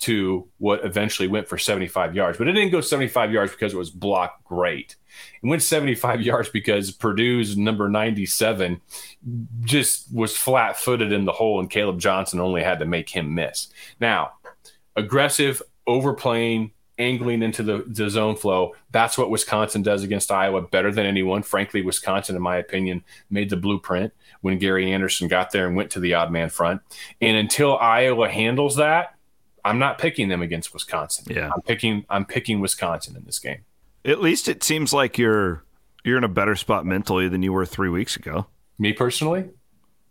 to 0.00 0.48
what 0.58 0.84
eventually 0.84 1.28
went 1.28 1.48
for 1.48 1.56
75 1.56 2.14
yards. 2.14 2.36
But 2.36 2.48
it 2.48 2.52
didn't 2.52 2.72
go 2.72 2.80
75 2.82 3.32
yards 3.32 3.52
because 3.52 3.72
it 3.72 3.78
was 3.78 3.90
blocked 3.90 4.44
great. 4.44 4.96
It 5.42 5.46
went 5.46 5.62
75 5.62 6.20
yards 6.22 6.48
because 6.50 6.90
Purdue's 6.90 7.56
number 7.56 7.88
97 7.88 8.80
just 9.62 10.12
was 10.12 10.36
flat 10.36 10.76
footed 10.76 11.10
in 11.10 11.24
the 11.24 11.32
hole, 11.32 11.58
and 11.58 11.70
Kaleb 11.70 11.98
Johnson 11.98 12.40
only 12.40 12.62
had 12.62 12.80
to 12.80 12.84
make 12.84 13.08
him 13.08 13.34
miss. 13.34 13.68
Now, 13.98 14.32
aggressive, 14.94 15.62
overplaying, 15.86 16.72
angling 16.98 17.42
into 17.42 17.62
the, 17.62 17.84
the 17.86 18.08
zone 18.08 18.36
flow. 18.36 18.74
That's 18.90 19.18
what 19.18 19.30
Wisconsin 19.30 19.82
does 19.82 20.02
against 20.02 20.30
Iowa 20.30 20.62
better 20.62 20.92
than 20.92 21.06
anyone. 21.06 21.42
Frankly, 21.42 21.82
Wisconsin, 21.82 22.36
in 22.36 22.42
my 22.42 22.56
opinion, 22.56 23.04
made 23.30 23.50
the 23.50 23.56
blueprint 23.56 24.12
when 24.40 24.58
Gary 24.58 24.92
Anderson 24.92 25.28
got 25.28 25.50
there 25.50 25.66
and 25.66 25.76
went 25.76 25.90
to 25.92 26.00
the 26.00 26.14
odd 26.14 26.30
man 26.30 26.50
front. 26.50 26.82
And 27.20 27.36
until 27.36 27.76
Iowa 27.78 28.28
handles 28.28 28.76
that, 28.76 29.14
I'm 29.64 29.78
not 29.78 29.98
picking 29.98 30.28
them 30.28 30.42
against 30.42 30.72
Wisconsin. 30.74 31.26
Yeah. 31.34 31.50
I'm 31.54 31.62
picking 31.62 32.04
I'm 32.10 32.26
picking 32.26 32.60
Wisconsin 32.60 33.16
in 33.16 33.24
this 33.24 33.38
game. 33.38 33.64
At 34.04 34.20
least 34.20 34.48
it 34.48 34.62
seems 34.62 34.92
like 34.92 35.16
you're 35.16 35.64
you're 36.04 36.18
in 36.18 36.24
a 36.24 36.28
better 36.28 36.54
spot 36.54 36.84
mentally 36.84 37.28
than 37.28 37.42
you 37.42 37.52
were 37.52 37.64
3 37.64 37.88
weeks 37.88 38.14
ago. 38.14 38.46
Me 38.78 38.92
personally? 38.92 39.48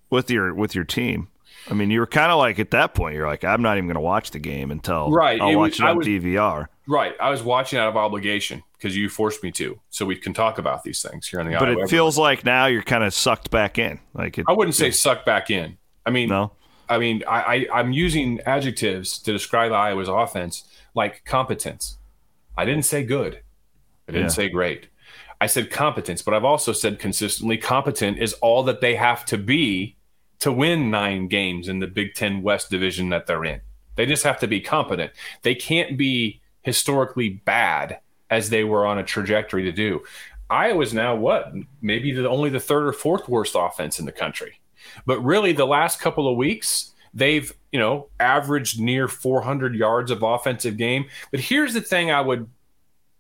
With 0.09 0.31
your 0.31 0.53
with 0.53 0.73
your 0.73 0.85
team. 0.85 1.29
I 1.69 1.75
mean, 1.75 1.91
you 1.91 1.99
were 1.99 2.07
kind 2.07 2.31
of 2.31 2.39
like 2.39 2.59
at 2.59 2.71
that 2.71 2.93
point, 2.93 3.15
you're 3.15 3.27
like, 3.27 3.43
I'm 3.43 3.61
not 3.61 3.77
even 3.77 3.87
going 3.87 3.95
to 3.95 4.01
watch 4.01 4.31
the 4.31 4.39
game 4.39 4.71
until 4.71 5.11
right. 5.11 5.39
I'll 5.39 5.49
it 5.49 5.55
watch 5.55 5.71
was, 5.71 5.79
it 5.79 5.85
on 5.85 5.97
was, 5.97 6.07
DVR. 6.07 6.67
Right. 6.87 7.13
I 7.19 7.29
was 7.29 7.41
watching 7.41 7.79
out 7.79 7.87
of 7.87 7.95
obligation 7.95 8.61
because 8.73 8.95
you 8.95 9.09
forced 9.09 9.41
me 9.43 9.51
to, 9.53 9.79
so 9.89 10.05
we 10.05 10.15
can 10.15 10.33
talk 10.33 10.57
about 10.57 10.83
these 10.83 11.01
things 11.01 11.27
here 11.27 11.39
on 11.39 11.49
the. 11.49 11.57
But 11.57 11.69
it 11.69 11.89
feels 11.89 12.17
like 12.17 12.43
now 12.43 12.65
you're 12.65 12.83
kind 12.83 13.03
of 13.03 13.13
sucked 13.13 13.49
back 13.51 13.77
in. 13.77 13.99
Like 14.13 14.37
it, 14.37 14.45
I 14.47 14.53
wouldn't 14.53 14.75
say 14.75 14.91
sucked 14.91 15.25
back 15.25 15.49
in. 15.49 15.77
I 16.05 16.09
mean, 16.09 16.29
no. 16.29 16.51
I 16.89 16.97
mean, 16.97 17.23
I, 17.27 17.41
I 17.71 17.79
I'm 17.79 17.93
using 17.93 18.41
adjectives 18.41 19.17
to 19.19 19.31
describe 19.31 19.71
Iowa's 19.71 20.09
offense 20.09 20.65
like 20.93 21.23
competence. 21.25 21.97
I 22.57 22.65
didn't 22.65 22.83
say 22.83 23.03
good. 23.03 23.41
I 24.07 24.11
didn't 24.11 24.27
yeah. 24.27 24.33
say 24.33 24.49
great. 24.49 24.89
I 25.39 25.47
said 25.47 25.71
competence, 25.71 26.21
but 26.21 26.33
I've 26.33 26.45
also 26.45 26.71
said 26.71 26.99
consistently 26.99 27.57
competent 27.57 28.19
is 28.19 28.33
all 28.33 28.63
that 28.63 28.81
they 28.81 28.95
have 28.95 29.25
to 29.25 29.37
be 29.37 29.97
to 30.39 30.51
win 30.51 30.91
nine 30.91 31.27
games 31.27 31.67
in 31.67 31.79
the 31.79 31.87
Big 31.87 32.13
Ten 32.13 32.41
West 32.41 32.69
division 32.69 33.09
that 33.09 33.27
they're 33.27 33.45
in. 33.45 33.61
They 33.95 34.05
just 34.05 34.23
have 34.23 34.39
to 34.39 34.47
be 34.47 34.59
competent. 34.59 35.11
They 35.41 35.55
can't 35.55 35.97
be 35.97 36.41
historically 36.63 37.29
bad 37.29 37.99
as 38.29 38.49
they 38.49 38.63
were 38.63 38.85
on 38.85 38.97
a 38.97 39.03
trajectory 39.03 39.63
to 39.63 39.71
do. 39.71 40.01
Iowa's 40.49 40.93
now 40.93 41.15
what? 41.15 41.53
Maybe 41.81 42.11
the, 42.11 42.27
only 42.27 42.49
the 42.49 42.59
third 42.59 42.87
or 42.87 42.93
fourth 42.93 43.29
worst 43.29 43.55
offense 43.57 43.99
in 43.99 44.05
the 44.05 44.11
country. 44.11 44.59
But 45.05 45.23
really, 45.23 45.53
the 45.53 45.67
last 45.67 45.99
couple 45.99 46.27
of 46.27 46.35
weeks, 46.35 46.91
they've 47.13 47.53
you 47.71 47.79
know 47.79 48.09
averaged 48.19 48.79
near 48.79 49.07
400 49.07 49.75
yards 49.75 50.11
of 50.11 50.23
offensive 50.23 50.77
game. 50.77 51.05
But 51.31 51.39
here's 51.39 51.73
the 51.73 51.81
thing: 51.81 52.11
I 52.11 52.21
would 52.21 52.49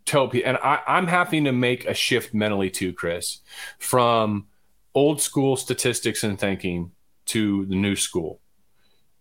tell 0.05 0.27
people, 0.27 0.49
and 0.49 0.57
I, 0.57 0.81
I'm 0.87 1.07
having 1.07 1.45
to 1.45 1.51
make 1.51 1.85
a 1.85 1.93
shift 1.93 2.33
mentally 2.33 2.69
too, 2.69 2.93
Chris, 2.93 3.39
from 3.79 4.47
old 4.93 5.21
school 5.21 5.55
statistics 5.55 6.23
and 6.23 6.37
thinking 6.37 6.91
to 7.27 7.65
the 7.65 7.75
new 7.75 7.95
school. 7.95 8.39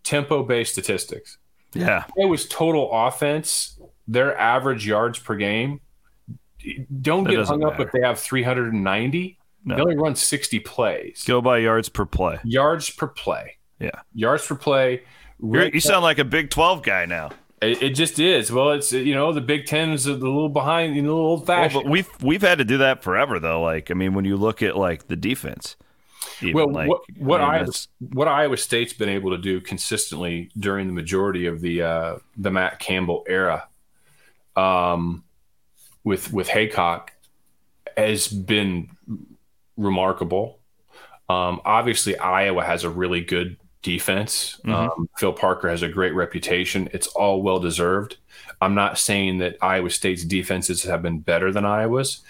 Tempo 0.02 0.42
based 0.42 0.72
statistics. 0.72 1.38
Yeah. 1.74 2.04
It 2.16 2.26
was 2.26 2.46
total 2.46 2.90
offense. 2.92 3.78
Their 4.08 4.36
average 4.36 4.86
yards 4.86 5.18
per 5.18 5.36
game. 5.36 5.80
Don't 7.00 7.24
get 7.24 7.44
hung 7.46 7.64
up 7.64 7.80
if 7.80 7.90
they 7.92 8.00
have 8.00 8.18
390. 8.18 9.38
No. 9.64 9.76
They 9.76 9.82
only 9.82 9.96
run 9.96 10.14
60 10.14 10.60
plays. 10.60 11.24
Go 11.26 11.40
by 11.40 11.58
yards 11.58 11.88
per 11.88 12.04
play. 12.04 12.38
Yards 12.44 12.90
per 12.90 13.06
play. 13.06 13.58
Yeah. 13.78 13.90
Yards 14.14 14.46
per 14.46 14.54
play. 14.54 15.02
you 15.40 15.80
sound 15.80 16.02
like 16.02 16.18
a 16.18 16.24
Big 16.24 16.50
12 16.50 16.82
guy 16.82 17.06
now. 17.06 17.30
It, 17.60 17.80
it, 17.80 17.90
just 17.90 18.18
is. 18.18 18.50
Well, 18.50 18.72
it's 18.72 18.92
you 18.92 19.14
know 19.14 19.32
the 19.32 19.40
Big 19.40 19.66
Ten 19.66 19.90
is 19.90 20.06
a 20.06 20.14
little 20.14 20.48
behind, 20.48 20.96
you 20.96 21.02
know, 21.02 21.10
a 21.10 21.14
little 21.14 21.30
old 21.30 21.46
fashioned. 21.46 21.74
Well, 21.74 21.84
but 21.84 21.90
we've 21.90 22.08
we've 22.20 22.42
had 22.42 22.58
to 22.58 22.64
do 22.64 22.78
that 22.78 23.04
forever 23.04 23.38
though. 23.38 23.62
Like 23.62 23.92
I 23.92 23.94
mean, 23.94 24.14
when 24.14 24.24
you 24.24 24.36
look 24.36 24.64
at 24.64 24.76
like 24.76 25.06
the 25.06 25.14
defense, 25.14 25.76
even. 26.40 26.54
Well, 26.54 26.72
like, 26.72 26.88
what 26.88 27.02
what 27.18 27.40
I 27.40 27.44
mean, 27.44 27.60
Iowa, 27.60 27.72
what 28.14 28.28
Iowa 28.28 28.56
State's 28.56 28.92
been 28.92 29.08
able 29.08 29.30
to 29.30 29.38
do 29.38 29.60
consistently 29.60 30.50
during 30.58 30.88
the 30.88 30.92
majority 30.92 31.46
of 31.46 31.60
the 31.60 31.82
uh, 31.82 32.16
the 32.36 32.50
Matt 32.50 32.80
Campbell 32.80 33.24
era, 33.28 33.68
um, 34.56 35.24
with 36.04 36.32
with 36.32 36.48
Heacock, 36.48 37.08
has 37.96 38.28
been 38.28 38.90
remarkable. 39.76 40.58
Um, 41.28 41.60
obviously, 41.64 42.18
Iowa 42.18 42.64
has 42.64 42.84
a 42.84 42.90
really 42.90 43.20
good 43.20 43.56
defense. 43.82 44.60
Mm-hmm. 44.64 44.72
Um, 44.72 45.08
Phil 45.16 45.32
Parker 45.32 45.68
has 45.68 45.82
a 45.82 45.88
great 45.88 46.14
reputation. 46.14 46.88
It's 46.92 47.08
all 47.08 47.42
well 47.42 47.58
deserved. 47.58 48.16
I'm 48.60 48.74
not 48.74 48.98
saying 48.98 49.38
that 49.38 49.56
Iowa 49.60 49.90
State's 49.90 50.24
defenses 50.24 50.84
have 50.84 51.02
been 51.02 51.18
better 51.18 51.50
than 51.52 51.64
Iowa's, 51.64 52.20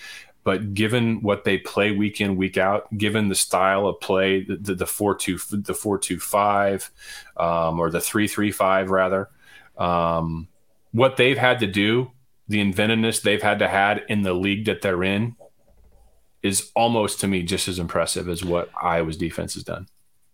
but 0.44 0.74
given 0.74 1.20
what 1.20 1.44
they 1.44 1.58
play 1.58 1.92
week 1.92 2.20
in 2.20 2.36
week 2.36 2.56
out, 2.56 2.96
given 2.96 3.28
the 3.28 3.34
style 3.34 3.86
of 3.86 4.00
play, 4.00 4.44
the, 4.44 4.74
the 4.74 4.86
four 4.86 5.14
two 5.14 5.38
the 5.50 5.74
four 5.74 5.98
two 5.98 6.18
five, 6.18 6.90
um, 7.36 7.78
or 7.78 7.90
the 7.90 8.00
three 8.00 8.26
three 8.26 8.50
five 8.50 8.90
rather, 8.90 9.28
um, 9.76 10.48
what 10.92 11.16
they've 11.16 11.38
had 11.38 11.58
to 11.60 11.66
do, 11.66 12.12
the 12.48 12.60
inventiveness 12.60 13.20
they've 13.20 13.42
had 13.42 13.58
to 13.58 13.68
had 13.68 14.04
in 14.08 14.22
the 14.22 14.34
league 14.34 14.66
that 14.66 14.82
they're 14.82 15.02
in, 15.02 15.36
is 16.42 16.70
almost 16.74 17.20
to 17.20 17.28
me 17.28 17.42
just 17.42 17.68
as 17.68 17.78
impressive 17.78 18.28
as 18.28 18.44
what 18.44 18.70
Iowa's 18.80 19.16
defense 19.16 19.54
has 19.54 19.64
done. 19.64 19.88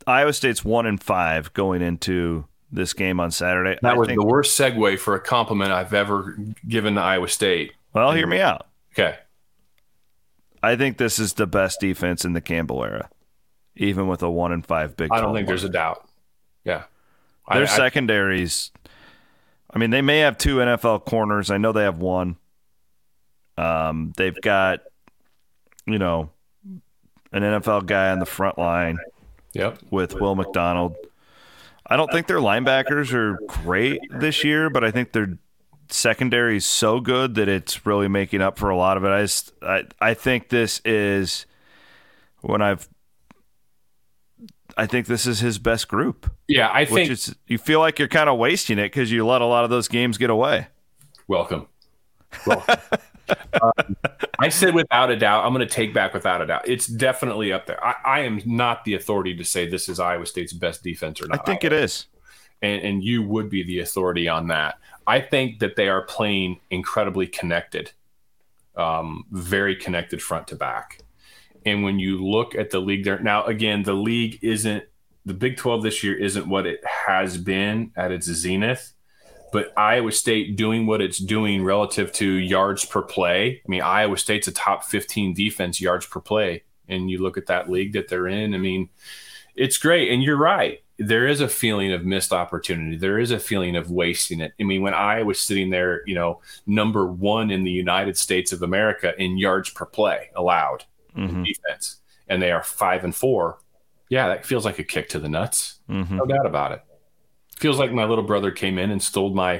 Iowa 0.07 0.33
State's 0.33 0.65
one 0.65 0.87
and 0.87 1.03
five 1.03 1.53
going 1.53 1.83
into 1.83 2.47
this 2.71 2.93
game 2.93 3.21
on 3.21 3.31
Saturday. 3.31 3.79
That 3.83 3.95
I 3.95 3.97
was 3.99 4.09
think, 4.09 4.21
the 4.21 4.27
worst 4.27 4.59
segue 4.59 4.99
for 4.99 5.15
a 5.15 5.21
compliment 5.21 5.71
I've 5.71 5.95
ever 5.95 6.38
given 6.67 6.95
to 6.95 7.00
Iowa 7.00 7.29
State. 7.29 7.73
Well, 7.93 8.12
hear 8.12 8.27
me 8.27 8.41
out. 8.41 8.67
Okay. 8.93 9.17
I 10.62 10.77
think 10.77 10.99
this 10.99 11.19
is 11.19 11.35
the 11.35 11.47
best 11.47 11.81
defense 11.81 12.25
in 12.25 12.33
the 12.33 12.41
Campbell 12.41 12.83
era, 12.85 13.11
even 13.77 14.09
with 14.09 14.23
a 14.23 14.31
one 14.31 14.50
and 14.50 14.67
five 14.67 14.97
big. 14.97 15.11
I 15.12 15.21
don't 15.21 15.35
think 15.35 15.47
there's 15.47 15.65
a 15.65 15.69
doubt. 15.69 16.09
Yeah, 16.65 16.85
their 17.50 17.62
I, 17.62 17.67
secondaries. 17.67 18.73
I 18.75 18.88
mean, 19.77 19.91
they 19.91 20.01
may 20.01 20.21
have 20.21 20.39
two 20.39 20.57
NFL 20.57 21.05
corners. 21.05 21.51
I 21.51 21.59
know 21.59 21.73
they 21.73 21.83
have 21.83 21.99
one. 21.99 22.37
Um, 23.59 24.13
they've 24.17 24.41
got, 24.41 24.81
you 25.87 25.99
know, 25.99 26.31
an 27.33 27.43
NFL 27.43 27.85
guy 27.87 28.11
on 28.11 28.19
the 28.19 28.27
front 28.27 28.57
line. 28.57 28.99
Yep. 29.53 29.79
With 29.91 30.15
Will 30.15 30.35
McDonald. 30.35 30.97
I 31.87 31.97
don't 31.97 32.11
think 32.11 32.27
their 32.27 32.39
linebackers 32.39 33.13
are 33.13 33.39
great 33.47 34.01
this 34.11 34.45
year, 34.45 34.71
but 34.71 34.85
I 34.85 34.91
think 34.91 35.13
they're 35.13 35.39
secondary 35.91 36.59
is 36.59 36.67
so 36.67 37.01
good 37.01 37.35
that 37.37 37.49
it's 37.49 37.87
really 37.87 38.09
making 38.09 38.43
up 38.43 38.59
for 38.59 38.71
a 38.71 38.77
lot 38.77 38.97
of 38.97 39.05
it. 39.05 39.09
I 39.09 39.23
just, 39.23 39.53
I, 39.63 39.85
I 40.01 40.15
think 40.15 40.49
this 40.49 40.81
is 40.85 41.47
when 42.41 42.63
I've 42.63 42.89
I 44.79 44.87
think 44.87 45.07
this 45.07 45.27
is 45.27 45.41
his 45.41 45.59
best 45.59 45.89
group. 45.89 46.31
Yeah, 46.47 46.71
I 46.73 46.85
think 46.85 47.11
is, 47.11 47.35
you 47.49 47.59
feel 47.59 47.81
like 47.81 47.99
you're 47.99 48.07
kind 48.07 48.31
of 48.31 48.39
wasting 48.39 48.79
it 48.79 48.85
because 48.85 49.11
you 49.11 49.27
let 49.27 49.43
a 49.43 49.45
lot 49.45 49.65
of 49.65 49.71
those 49.71 49.89
games 49.89 50.19
get 50.19 50.31
away. 50.31 50.69
Welcome. 51.27 51.67
welcome. 52.47 52.77
um, 53.61 53.97
I 54.39 54.49
said 54.49 54.77
without 54.77 55.11
a 55.11 55.17
doubt. 55.17 55.45
I'm 55.45 55.53
going 55.53 55.67
to 55.67 55.75
take 55.75 55.93
back 55.93 56.15
without 56.15 56.41
a 56.41 56.47
doubt. 56.47 56.69
It's 56.69 56.87
definitely 56.87 57.53
up 57.53 57.67
there. 57.67 57.85
I, 57.85 57.95
I, 58.05 58.21
am 58.21 58.41
not 58.47 58.85
the 58.85 58.95
authority 58.95 59.37
to 59.37 59.45
say 59.45 59.69
this 59.69 59.89
is 59.89 59.99
Iowa 59.99 60.25
State's 60.27 60.53
best 60.53 60.85
defense 60.85 61.21
or 61.21 61.27
not. 61.27 61.41
I 61.41 61.43
think 61.43 61.65
it 61.65 61.73
is, 61.73 62.07
and, 62.63 62.81
and 62.81 63.05
you 63.05 63.25
would 63.25 63.51
be 63.51 63.65
the 63.65 63.81
authority 63.81 64.29
on 64.29 64.47
that. 64.47 64.79
I 65.09 65.21
think 65.21 65.59
that 65.59 65.75
they 65.75 65.89
are 65.89 66.03
playing 66.03 66.61
incredibly 66.71 67.27
connected, 67.27 67.91
um, 68.77 69.25
very 69.33 69.75
connected 69.75 70.23
front 70.23 70.47
to 70.49 70.57
back. 70.57 71.03
And 71.69 71.83
when 71.83 71.99
you 71.99 72.25
look 72.25 72.55
at 72.55 72.71
the 72.71 72.81
league 72.81 73.05
there, 73.05 73.19
now 73.21 73.45
again, 73.45 73.83
the 73.83 73.93
league 73.93 74.39
isn't 74.43 74.85
the 75.27 75.35
Big 75.35 75.59
12 75.59 75.83
this 75.83 76.03
year 76.03 76.17
isn't 76.17 76.49
what 76.49 76.67
it 76.67 76.81
has 76.87 77.37
been 77.37 77.93
at 77.95 78.11
its 78.11 78.27
zenith, 78.27 78.95
but 79.53 79.73
Iowa 79.77 80.11
State 80.13 80.57
doing 80.57 80.87
what 80.87 81.03
it's 81.03 81.19
doing 81.19 81.63
relative 81.63 82.13
to 82.15 82.27
yards 82.27 82.87
per 82.87 83.03
play. 83.03 83.63
I 83.65 83.69
mean, 83.69 83.83
Iowa 83.83 84.17
State's 84.17 84.49
a 84.49 84.53
top 84.53 84.85
15 84.85 85.35
defense 85.35 85.81
yards 85.81 86.07
per 86.07 86.21
play. 86.21 86.65
And 86.89 87.11
you 87.11 87.23
look 87.23 87.37
at 87.37 87.47
that 87.47 87.69
league 87.69 87.93
that 87.93 88.09
they're 88.09 88.27
in, 88.27 88.55
I 88.55 88.59
mean, 88.59 88.89
it's 89.55 89.77
great. 89.77 90.11
And 90.11 90.23
you're 90.23 90.39
right. 90.39 90.83
There 90.99 91.27
is 91.27 91.43
a 91.43 91.49
feeling 91.49 91.93
of 91.93 92.07
missed 92.07 92.33
opportunity. 92.33 92.97
There 92.97 93.19
is 93.19 93.31
a 93.31 93.39
feeling 93.39 93.77
of 93.77 93.91
wasting 93.91 94.41
it. 94.41 94.55
I 94.59 94.63
mean, 94.63 94.81
when 94.81 94.95
I 94.95 95.23
was 95.23 95.39
sitting 95.39 95.69
there, 95.69 96.03
you 96.07 96.15
know, 96.15 96.41
number 96.67 97.07
one 97.07 97.51
in 97.51 97.65
the 97.65 97.71
United 97.71 98.17
States 98.17 98.53
of 98.53 98.63
America 98.63 99.13
in 99.23 99.37
yards 99.37 99.69
per 99.69 99.85
play 99.85 100.31
allowed 100.35 100.85
mm-hmm. 101.19 101.43
defense, 101.43 102.01
and 102.29 102.41
they 102.41 102.51
are 102.51 102.63
five 102.63 103.05
and 103.05 103.15
four. 103.15 103.59
Yeah, 104.09 104.29
that 104.29 104.47
feels 104.47 104.65
like 104.65 104.79
a 104.79 104.85
kick 104.85 105.09
to 105.11 105.19
the 105.19 105.29
nuts. 105.29 105.81
Mm-hmm. 105.89 106.17
No 106.17 106.25
doubt 106.25 106.47
about 106.47 106.73
it. 106.73 106.83
Feels 107.57 107.79
like 107.79 107.93
my 107.93 108.05
little 108.05 108.25
brother 108.25 108.53
came 108.53 108.79
in 108.79 108.91
and 108.91 109.03
stole 109.03 109.35
my 109.35 109.55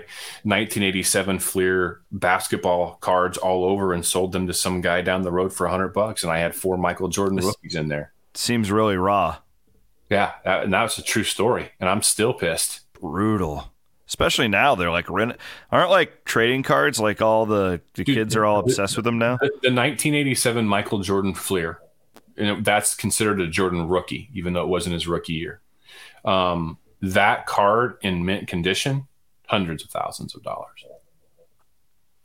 1987 0.45 1.41
Fleer 1.41 2.01
basketball 2.13 2.95
cards 3.01 3.37
all 3.37 3.65
over 3.65 3.93
and 3.93 4.07
sold 4.07 4.31
them 4.31 4.47
to 4.47 4.55
some 4.55 4.81
guy 4.81 5.01
down 5.01 5.23
the 5.23 5.33
road 5.33 5.53
for 5.53 5.67
a 5.67 5.71
hundred 5.71 5.89
bucks, 5.89 6.23
and 6.23 6.33
I 6.33 6.39
had 6.39 6.55
four 6.55 6.77
Michael 6.77 7.09
Jordan 7.09 7.37
this 7.37 7.47
rookies 7.47 7.75
in 7.75 7.89
there. 7.89 8.13
Seems 8.35 8.71
really 8.71 8.97
raw. 8.97 9.39
Yeah, 10.11 10.33
that, 10.45 10.65
and 10.65 10.73
that 10.73 10.83
was 10.83 10.99
a 10.99 11.03
true 11.03 11.25
story, 11.25 11.73
and 11.81 11.89
I'm 11.89 12.03
still 12.03 12.33
pissed. 12.33 12.81
Brutal 13.01 13.73
especially 14.09 14.49
now 14.49 14.75
they're 14.75 14.91
like 14.91 15.09
rent 15.09 15.37
aren't 15.71 15.91
like 15.91 16.25
trading 16.25 16.63
cards 16.63 16.99
like 16.99 17.23
all 17.23 17.47
the, 17.47 17.81
the 17.95 18.05
Dude, 18.05 18.17
kids 18.17 18.35
are 18.35 18.45
all 18.45 18.59
obsessed 18.59 18.97
with 18.97 19.05
them 19.05 19.19
now? 19.19 19.37
the, 19.37 19.49
the 19.63 19.73
1987 19.73 20.67
michael 20.67 21.01
jordan 21.01 21.35
fleer 21.35 21.79
and 22.37 22.65
that's 22.65 22.95
considered 22.95 23.41
a 23.41 23.47
jordan 23.49 23.87
rookie 23.89 24.29
even 24.33 24.53
though 24.53 24.63
it 24.63 24.69
wasn't 24.69 24.93
his 24.93 25.07
rookie 25.07 25.35
year. 25.35 25.61
Um, 26.25 26.79
that 27.01 27.47
card 27.47 27.97
in 28.03 28.25
mint 28.25 28.49
condition 28.49 29.07
hundreds 29.47 29.85
of 29.85 29.91
thousands 29.91 30.35
of 30.35 30.43
dollars. 30.43 30.85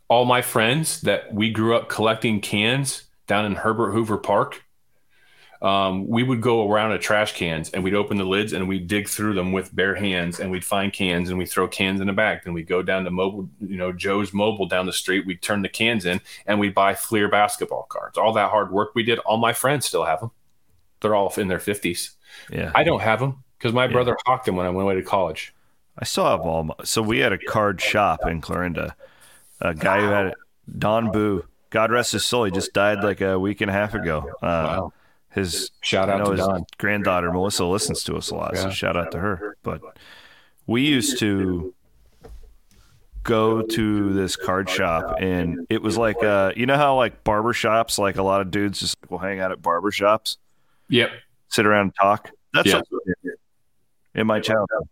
All 0.08 0.26
my 0.26 0.42
friends 0.42 1.02
that 1.02 1.34
we 1.34 1.52
grew 1.52 1.76
up 1.76 1.90
collecting 1.90 2.42
cans 2.42 3.04
down 3.28 3.46
in 3.46 3.56
herbert 3.56 3.92
hoover 3.92 4.18
park 4.18 4.63
um, 5.64 6.06
we 6.10 6.24
would 6.24 6.42
go 6.42 6.70
around 6.70 6.92
to 6.92 7.00
trash 7.00 7.34
cans 7.36 7.70
and 7.70 7.86
we'd 7.86 7.94
open 7.94 8.18
the 8.18 8.26
lids 8.26 8.52
and 8.52 8.68
we'd 8.68 8.86
dig 8.86 9.08
through 9.08 9.34
them 9.34 9.54
with 9.54 9.74
bare 9.74 9.96
hands 9.96 10.42
and 10.42 10.52
we'd 10.52 10.66
find 10.66 10.92
cans 10.92 11.30
and 11.30 11.38
we'd 11.38 11.50
throw 11.50 11.70
cans 11.70 12.02
in 12.02 12.08
the 12.08 12.14
bag. 12.14 12.42
Then 12.44 12.54
we'd 12.54 12.68
go 12.68 12.84
down 12.84 13.06
to 13.06 13.12
mobile, 13.12 13.50
you 13.62 13.78
know, 13.78 13.94
Joe's 13.94 14.34
Mobile 14.34 14.68
down 14.68 14.86
the 14.86 14.94
street. 14.94 15.26
We'd 15.26 15.42
turn 15.42 15.62
the 15.62 15.70
cans 15.70 16.06
in 16.06 16.20
and 16.46 16.60
we'd 16.60 16.76
buy 16.76 16.96
Fleer 16.96 17.30
basketball 17.30 17.84
cards. 17.84 18.18
All 18.18 18.34
that 18.34 18.50
hard 18.50 18.74
work 18.74 18.94
we 18.94 19.04
did, 19.04 19.20
all 19.20 19.38
my 19.38 19.54
friends 19.54 19.86
still 19.86 20.04
have 20.04 20.20
them. 20.20 20.32
They're 21.00 21.16
all 21.16 21.34
in 21.38 21.48
their 21.48 21.60
50s. 21.60 22.10
Yeah. 22.52 22.74
I 22.76 22.84
don't 22.84 23.02
have 23.02 23.22
them 23.22 23.42
because 23.58 23.72
my 23.72 23.86
yeah. 23.86 23.92
brother 23.94 24.18
hawked 24.26 24.46
them 24.46 24.58
when 24.58 24.66
I 24.66 24.70
went 24.70 24.84
away 24.84 24.96
to 24.96 25.04
college. 25.04 25.54
I 25.98 26.04
still 26.04 26.26
have 26.26 26.42
all 26.42 26.66
my, 26.66 26.74
so 26.84 27.02
we 27.02 27.20
had 27.20 27.32
a 27.32 27.38
card 27.38 27.80
shop 27.80 28.28
in 28.28 28.42
Clarinda. 28.42 28.98
A 29.62 29.74
guy 29.74 30.02
who 30.02 30.08
had 30.08 30.26
it, 30.26 30.34
Don 30.78 31.10
Boo, 31.12 31.46
God 31.70 31.90
rest 31.90 32.12
his 32.12 32.26
soul, 32.26 32.44
he 32.44 32.52
just 32.52 32.74
died 32.74 33.02
like 33.02 33.22
a 33.22 33.40
week 33.40 33.62
and 33.62 33.72
a 33.72 33.74
half 33.74 33.94
ago. 33.94 34.30
Uh, 34.42 34.44
wow 34.44 34.94
his 35.34 35.72
shout 35.82 36.10
out 36.10 36.26
to 36.26 36.32
his 36.32 36.40
Don. 36.40 36.64
granddaughter 36.78 37.32
Melissa 37.32 37.66
listens 37.66 38.04
to 38.04 38.16
us 38.16 38.30
a 38.30 38.36
lot, 38.36 38.52
yeah. 38.54 38.62
so 38.62 38.70
shout 38.70 38.96
out 38.96 39.12
to 39.12 39.20
her. 39.20 39.58
But 39.64 39.82
we 40.68 40.84
used 40.84 41.20
to 41.20 41.74
go 43.24 43.62
to 43.62 44.14
this 44.14 44.36
card 44.36 44.70
shop 44.70 45.16
and 45.20 45.66
it 45.70 45.82
was 45.82 45.98
like 45.98 46.22
uh 46.24 46.52
you 46.58 46.66
know 46.66 46.76
how 46.76 46.98
like 46.98 47.24
barber 47.24 47.54
shops 47.54 47.98
like 47.98 48.18
a 48.18 48.24
lot 48.24 48.42
of 48.42 48.52
dudes 48.52 48.82
just 48.82 48.98
will 49.10 49.18
hang 49.18 49.40
out 49.40 49.50
at 49.50 49.62
barber 49.62 49.92
shops 49.92 50.38
yep 50.90 51.10
sit 51.48 51.66
around 51.66 51.84
and 51.84 51.96
talk 51.96 52.32
that's 52.54 52.68
yeah. 52.68 52.82
in 54.14 54.28
my 54.28 54.42
childhood 54.42 54.90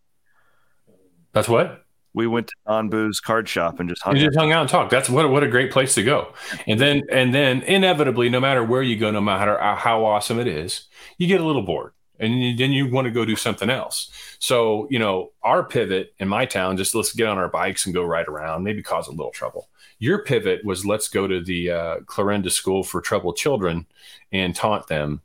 that's 1.33 1.49
what 1.49 1.80
we 2.13 2.27
went 2.27 2.47
to 2.47 2.53
Don 2.67 2.89
Boo's 2.89 3.19
card 3.19 3.47
shop 3.47 3.79
and 3.79 3.87
just 3.87 4.01
hung, 4.01 4.15
just 4.15 4.37
hung 4.37 4.51
out 4.51 4.61
and 4.61 4.69
talked. 4.69 4.91
That's 4.91 5.09
what 5.09 5.29
what 5.29 5.43
a 5.43 5.47
great 5.47 5.71
place 5.71 5.95
to 5.95 6.03
go. 6.03 6.33
And 6.67 6.79
then 6.79 7.03
and 7.11 7.33
then 7.33 7.61
inevitably, 7.63 8.29
no 8.29 8.39
matter 8.39 8.63
where 8.63 8.81
you 8.81 8.97
go, 8.97 9.11
no 9.11 9.21
matter 9.21 9.57
how 9.57 10.05
awesome 10.05 10.39
it 10.39 10.47
is, 10.47 10.87
you 11.17 11.27
get 11.27 11.41
a 11.41 11.45
little 11.45 11.61
bored, 11.61 11.93
and 12.19 12.57
then 12.59 12.71
you 12.71 12.89
want 12.89 13.05
to 13.05 13.11
go 13.11 13.23
do 13.23 13.35
something 13.35 13.69
else. 13.69 14.11
So 14.39 14.87
you 14.89 14.99
know, 14.99 15.31
our 15.43 15.63
pivot 15.63 16.13
in 16.19 16.27
my 16.27 16.45
town, 16.45 16.77
just 16.77 16.95
let's 16.95 17.13
get 17.13 17.27
on 17.27 17.37
our 17.37 17.49
bikes 17.49 17.85
and 17.85 17.95
go 17.95 18.03
ride 18.03 18.27
around, 18.27 18.63
maybe 18.63 18.83
cause 18.83 19.07
a 19.07 19.11
little 19.11 19.31
trouble. 19.31 19.69
Your 19.99 20.23
pivot 20.23 20.65
was 20.65 20.85
let's 20.85 21.07
go 21.07 21.27
to 21.27 21.41
the 21.41 21.71
uh, 21.71 21.95
Clarinda 22.07 22.49
School 22.49 22.83
for 22.83 23.01
Troubled 23.01 23.37
Children 23.37 23.85
and 24.31 24.55
taunt 24.55 24.87
them. 24.87 25.21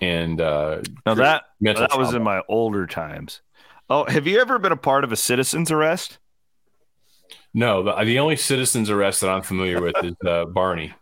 And 0.00 0.40
uh, 0.40 0.82
now 1.06 1.14
that 1.14 1.44
that 1.60 1.96
was 1.96 2.12
in 2.12 2.22
my 2.22 2.42
older 2.48 2.86
times. 2.86 3.40
Oh, 3.90 4.04
have 4.04 4.26
you 4.26 4.40
ever 4.40 4.58
been 4.58 4.72
a 4.72 4.76
part 4.76 5.04
of 5.04 5.12
a 5.12 5.16
citizen's 5.16 5.70
arrest? 5.70 6.18
No, 7.54 7.82
the, 7.82 8.04
the 8.04 8.18
only 8.18 8.36
citizen's 8.36 8.88
arrest 8.88 9.20
that 9.20 9.30
I'm 9.30 9.42
familiar 9.42 9.80
with 9.80 9.94
is 10.02 10.14
uh, 10.26 10.46
Barney. 10.46 10.94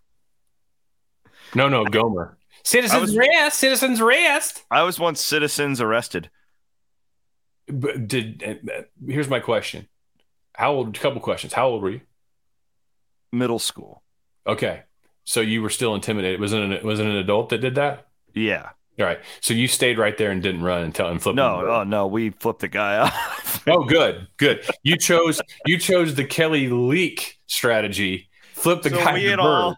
No, 1.55 1.69
no, 1.69 1.85
Gomer. 1.85 2.39
Citizens 2.65 3.01
was, 3.01 3.17
arrest. 3.17 3.59
Citizens 3.59 4.01
arrest. 4.01 4.65
I 4.71 4.83
was 4.83 4.99
once 4.99 5.21
citizens 5.21 5.81
arrested. 5.81 6.31
But 7.69 8.09
did 8.09 8.43
uh, 8.43 8.83
here's 9.07 9.29
my 9.29 9.41
question. 9.41 9.89
How 10.55 10.73
old? 10.73 10.97
A 10.97 11.01
couple 11.01 11.21
questions. 11.21 11.53
How 11.53 11.69
old 11.69 11.83
were 11.83 11.91
you? 11.91 12.01
Middle 13.33 13.59
school. 13.59 14.03
Okay, 14.47 14.83
so 15.25 15.41
you 15.41 15.63
were 15.63 15.71
still 15.71 15.95
intimidated. 15.95 16.41
Was 16.41 16.53
it 16.53 16.61
an, 16.61 16.85
was 16.85 16.99
it 16.99 17.07
an 17.07 17.17
adult 17.17 17.51
that 17.51 17.59
did 17.59 17.77
that? 17.77 18.09
Yeah. 18.35 18.71
All 19.01 19.07
right. 19.07 19.21
So 19.41 19.55
you 19.55 19.69
stayed 19.69 19.99
right 19.99 20.17
there 20.17 20.31
and 20.31 20.43
didn't 20.43 20.63
run 20.63 20.83
until 20.83 21.09
and 21.09 21.23
flip. 21.23 21.35
No, 21.35 21.67
oh 21.67 21.85
no, 21.85 22.07
we 22.07 22.31
flipped 22.31 22.61
the 22.61 22.69
guy 22.69 22.99
off. 22.99 23.63
oh, 23.67 23.85
good, 23.85 24.29
good. 24.37 24.65
You 24.83 24.97
chose 24.97 25.41
you 25.67 25.79
chose 25.79 26.15
the 26.15 26.25
Kelly 26.25 26.69
Leak 26.69 27.39
strategy. 27.47 28.29
Flip 28.53 28.83
the 28.83 28.91
so 28.91 28.97
guy. 28.97 29.15
Me 29.15 29.29
and 29.29 29.41
all, 29.41 29.77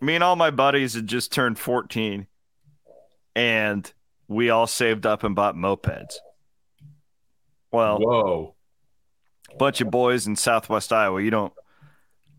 me 0.00 0.14
and 0.14 0.24
all 0.24 0.36
my 0.36 0.50
buddies 0.50 0.94
had 0.94 1.06
just 1.06 1.32
turned 1.32 1.58
fourteen, 1.58 2.26
and 3.36 3.92
we 4.28 4.50
all 4.50 4.66
saved 4.66 5.06
up 5.06 5.24
and 5.24 5.34
bought 5.34 5.54
mopeds. 5.54 6.14
Well, 7.70 7.98
whoa, 7.98 8.54
bunch 9.58 9.80
of 9.80 9.90
boys 9.90 10.26
in 10.26 10.36
Southwest 10.36 10.92
Iowa. 10.92 11.20
You 11.20 11.30
don't 11.30 11.52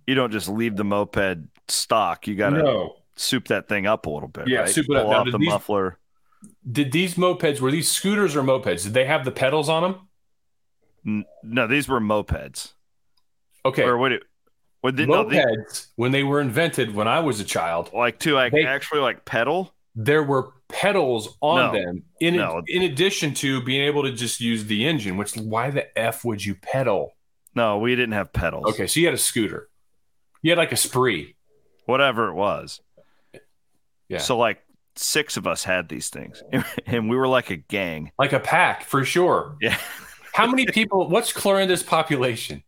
you 0.08 0.16
don't 0.16 0.32
just 0.32 0.50
leave 0.50 0.76
the 0.76 0.84
moped 0.84 1.40
stock. 1.68 2.28
You 2.28 2.36
got 2.36 2.52
to. 2.52 2.64
No 2.64 2.96
soup 3.16 3.48
that 3.48 3.68
thing 3.68 3.86
up 3.86 4.06
a 4.06 4.10
little 4.10 4.30
bit. 4.30 4.48
Yeah, 4.48 4.60
right? 4.60 4.70
soup 4.70 4.88
it 4.90 4.96
up. 4.96 5.08
Now, 5.08 5.22
off 5.22 5.32
the 5.32 5.38
these, 5.38 5.50
muffler. 5.50 5.98
Did 6.70 6.92
these 6.92 7.16
mopeds 7.16 7.60
were 7.60 7.72
these 7.72 7.90
scooters 7.90 8.36
or 8.36 8.44
mopeds? 8.44 8.84
Did 8.84 8.94
they 8.94 9.06
have 9.06 9.26
the 9.26 9.32
pedals 9.32 9.70
on 9.70 9.84
them? 11.04 11.26
No, 11.44 11.68
these 11.68 11.88
were 11.88 12.00
mopeds. 12.00 12.74
Okay. 13.64 13.84
Or 13.84 13.98
what? 13.98 14.12
It, 14.12 14.24
what 14.82 14.96
did, 14.96 15.10
mopeds 15.10 15.32
no, 15.32 15.64
these, 15.68 15.88
when 15.96 16.12
they 16.12 16.24
were 16.24 16.40
invented 16.40 16.94
when 16.94 17.08
I 17.08 17.20
was 17.20 17.40
a 17.40 17.44
child, 17.44 17.90
like 17.94 18.20
to 18.20 18.34
like 18.34 18.54
they, 18.54 18.66
actually 18.66 19.02
like 19.02 19.26
pedal. 19.26 19.74
There 19.96 20.22
were 20.24 20.52
pedals 20.68 21.38
on 21.42 21.74
no, 21.74 21.80
them 21.80 22.04
in 22.20 22.36
no. 22.36 22.62
in 22.68 22.84
addition 22.84 23.34
to 23.36 23.64
being 23.64 23.82
able 23.82 24.04
to 24.04 24.12
just 24.12 24.40
use 24.40 24.66
the 24.66 24.86
engine. 24.86 25.18
Which 25.18 25.36
why 25.36 25.72
the 25.72 25.98
f 25.98 26.24
would 26.24 26.46
you 26.46 26.54
pedal? 26.54 27.16
No, 27.56 27.80
we 27.80 27.96
didn't 27.96 28.14
have 28.14 28.34
pedals. 28.34 28.66
Okay, 28.68 28.86
so 28.86 29.00
you 29.00 29.08
had 29.08 29.16
a 29.16 29.20
scooter. 29.20 29.70
You 30.42 30.52
had 30.52 30.58
like 30.60 30.72
a 30.72 30.78
spree, 30.78 31.36
whatever 31.86 32.28
it 32.28 32.36
was. 32.36 32.82
Yeah. 34.10 34.20
So 34.20 34.38
like 34.38 34.62
six 34.96 35.38
of 35.38 35.48
us 35.48 35.64
had 35.64 35.90
these 35.90 36.10
things, 36.10 36.44
and 36.86 37.10
we 37.10 37.16
were 37.16 37.28
like 37.28 37.50
a 37.50 37.58
gang, 37.58 38.12
like 38.18 38.34
a 38.34 38.40
pack 38.40 38.84
for 38.84 39.04
sure. 39.06 39.58
Yeah. 39.62 39.78
How 40.34 40.48
many 40.48 40.66
people? 40.66 41.08
What's 41.08 41.32
Clarinda's 41.32 41.82
population? 41.84 42.64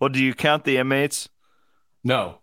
Well, 0.00 0.08
do 0.08 0.22
you 0.22 0.32
count 0.32 0.64
the 0.64 0.78
inmates? 0.78 1.28
No. 2.02 2.38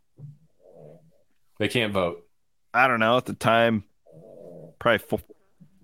They 1.57 1.67
can't 1.67 1.93
vote. 1.93 2.27
I 2.73 2.87
don't 2.87 2.99
know. 2.99 3.17
At 3.17 3.25
the 3.25 3.33
time, 3.33 3.85
probably 4.77 5.19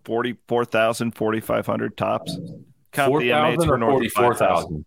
44,000, 0.03 1.15
4,500 1.15 1.97
tops. 1.97 2.37
Count 2.91 3.09
4, 3.09 3.19
the 3.21 3.31
inmates 3.31 3.65
for 3.65 3.79
44,000. 3.79 4.85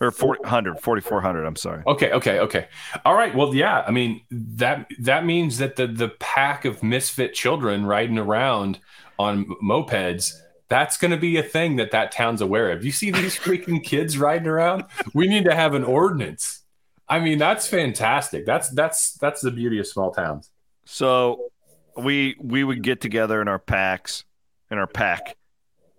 Or 0.00 0.10
400 0.10 0.80
4400 0.80 1.44
i'm 1.44 1.56
sorry 1.56 1.82
Okay, 1.86 2.12
okay, 2.12 2.38
okay. 2.40 2.68
All 3.04 3.14
right. 3.14 3.34
Well, 3.34 3.54
yeah. 3.54 3.84
I 3.86 3.90
mean 3.90 4.20
that 4.30 4.86
that 5.00 5.24
means 5.24 5.58
that 5.58 5.76
the 5.76 5.86
the 5.86 6.08
pack 6.20 6.64
of 6.64 6.82
misfit 6.82 7.34
children 7.34 7.84
riding 7.86 8.18
around 8.18 8.78
on 9.18 9.46
mopeds. 9.62 10.32
That's 10.68 10.98
going 10.98 11.10
to 11.12 11.16
be 11.16 11.38
a 11.38 11.42
thing 11.42 11.76
that 11.76 11.90
that 11.92 12.12
town's 12.12 12.40
aware 12.42 12.70
of. 12.70 12.84
You 12.84 12.92
see 12.92 13.10
these 13.10 13.36
freaking 13.38 13.82
kids 13.82 14.18
riding 14.18 14.46
around? 14.46 14.84
We 15.14 15.26
need 15.26 15.44
to 15.46 15.54
have 15.54 15.72
an 15.74 15.82
ordinance. 15.82 16.62
I 17.08 17.20
mean, 17.20 17.38
that's 17.38 17.66
fantastic. 17.66 18.44
That's 18.44 18.68
that's 18.70 19.14
that's 19.14 19.40
the 19.40 19.50
beauty 19.50 19.78
of 19.78 19.86
small 19.86 20.10
towns. 20.12 20.50
so 20.84 21.50
we 21.96 22.36
we 22.40 22.62
would 22.64 22.82
get 22.82 23.00
together 23.00 23.40
in 23.42 23.48
our 23.48 23.58
packs 23.58 24.24
in 24.70 24.78
our 24.78 24.86
pack 24.86 25.36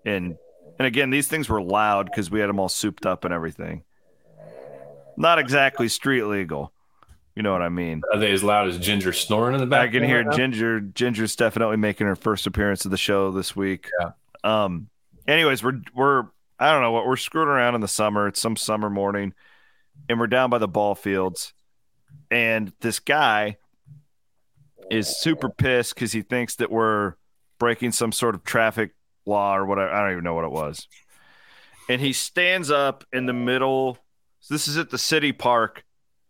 and 0.05 0.37
and 0.77 0.85
again 0.87 1.09
these 1.09 1.27
things 1.27 1.49
were 1.49 1.61
loud 1.61 2.05
because 2.05 2.31
we 2.31 2.39
had 2.39 2.47
them 2.47 2.59
all 2.59 2.69
souped 2.69 3.05
up 3.05 3.25
and 3.25 3.33
everything 3.33 3.83
not 5.19 5.37
exactly 5.37 5.87
street 5.87 6.23
legal 6.23 6.73
you 7.35 7.43
know 7.43 7.51
what 7.51 7.61
i 7.61 7.69
mean 7.69 8.01
Are 8.11 8.19
they 8.19 8.31
as 8.31 8.43
loud 8.43 8.67
as 8.67 8.79
Ginger 8.79 9.13
snoring 9.13 9.53
in 9.53 9.61
the 9.61 9.67
back? 9.67 9.89
I 9.89 9.91
can 9.91 10.03
hear 10.03 10.23
Ginger. 10.23 10.79
Ginger's 10.81 11.35
definitely 11.35 11.77
making 11.77 12.07
her 12.07 12.15
first 12.15 12.47
appearance 12.47 12.83
of 12.85 12.91
the 12.91 12.97
show 12.97 13.31
this 13.31 13.55
week. 13.55 13.87
Yeah. 14.01 14.11
Um. 14.43 14.89
Anyways, 15.27 15.63
we're 15.63 15.79
we're 15.95 16.23
I 16.59 16.71
don't 16.71 16.81
know 16.81 16.91
what 16.91 17.05
we're 17.05 17.15
screwing 17.15 17.47
around 17.47 17.75
in 17.75 17.81
the 17.81 17.87
summer. 17.87 18.27
It's 18.27 18.41
some 18.41 18.57
summer 18.57 18.89
morning, 18.89 19.33
and 20.09 20.19
we're 20.19 20.27
down 20.27 20.49
by 20.49 20.57
the 20.57 20.67
ball 20.67 20.95
fields, 20.95 21.53
and 22.29 22.73
this 22.81 22.99
guy 22.99 23.57
is 24.91 25.19
super 25.19 25.49
pissed 25.49 25.93
because 25.95 26.11
he 26.11 26.23
thinks 26.23 26.55
that 26.55 26.71
we're 26.71 27.13
breaking 27.59 27.91
some 27.91 28.11
sort 28.11 28.35
of 28.35 28.43
traffic 28.43 28.91
law 29.25 29.55
or 29.55 29.65
whatever. 29.65 29.91
I 29.91 30.01
don't 30.01 30.11
even 30.11 30.23
know 30.23 30.33
what 30.33 30.45
it 30.45 30.51
was. 30.51 30.87
And 31.87 32.01
he 32.01 32.11
stands 32.11 32.69
up 32.69 33.05
in 33.13 33.25
the 33.27 33.33
middle. 33.33 33.97
So 34.39 34.53
this 34.53 34.67
is 34.67 34.77
at 34.77 34.89
the 34.89 34.97
city 34.97 35.31
park. 35.31 35.83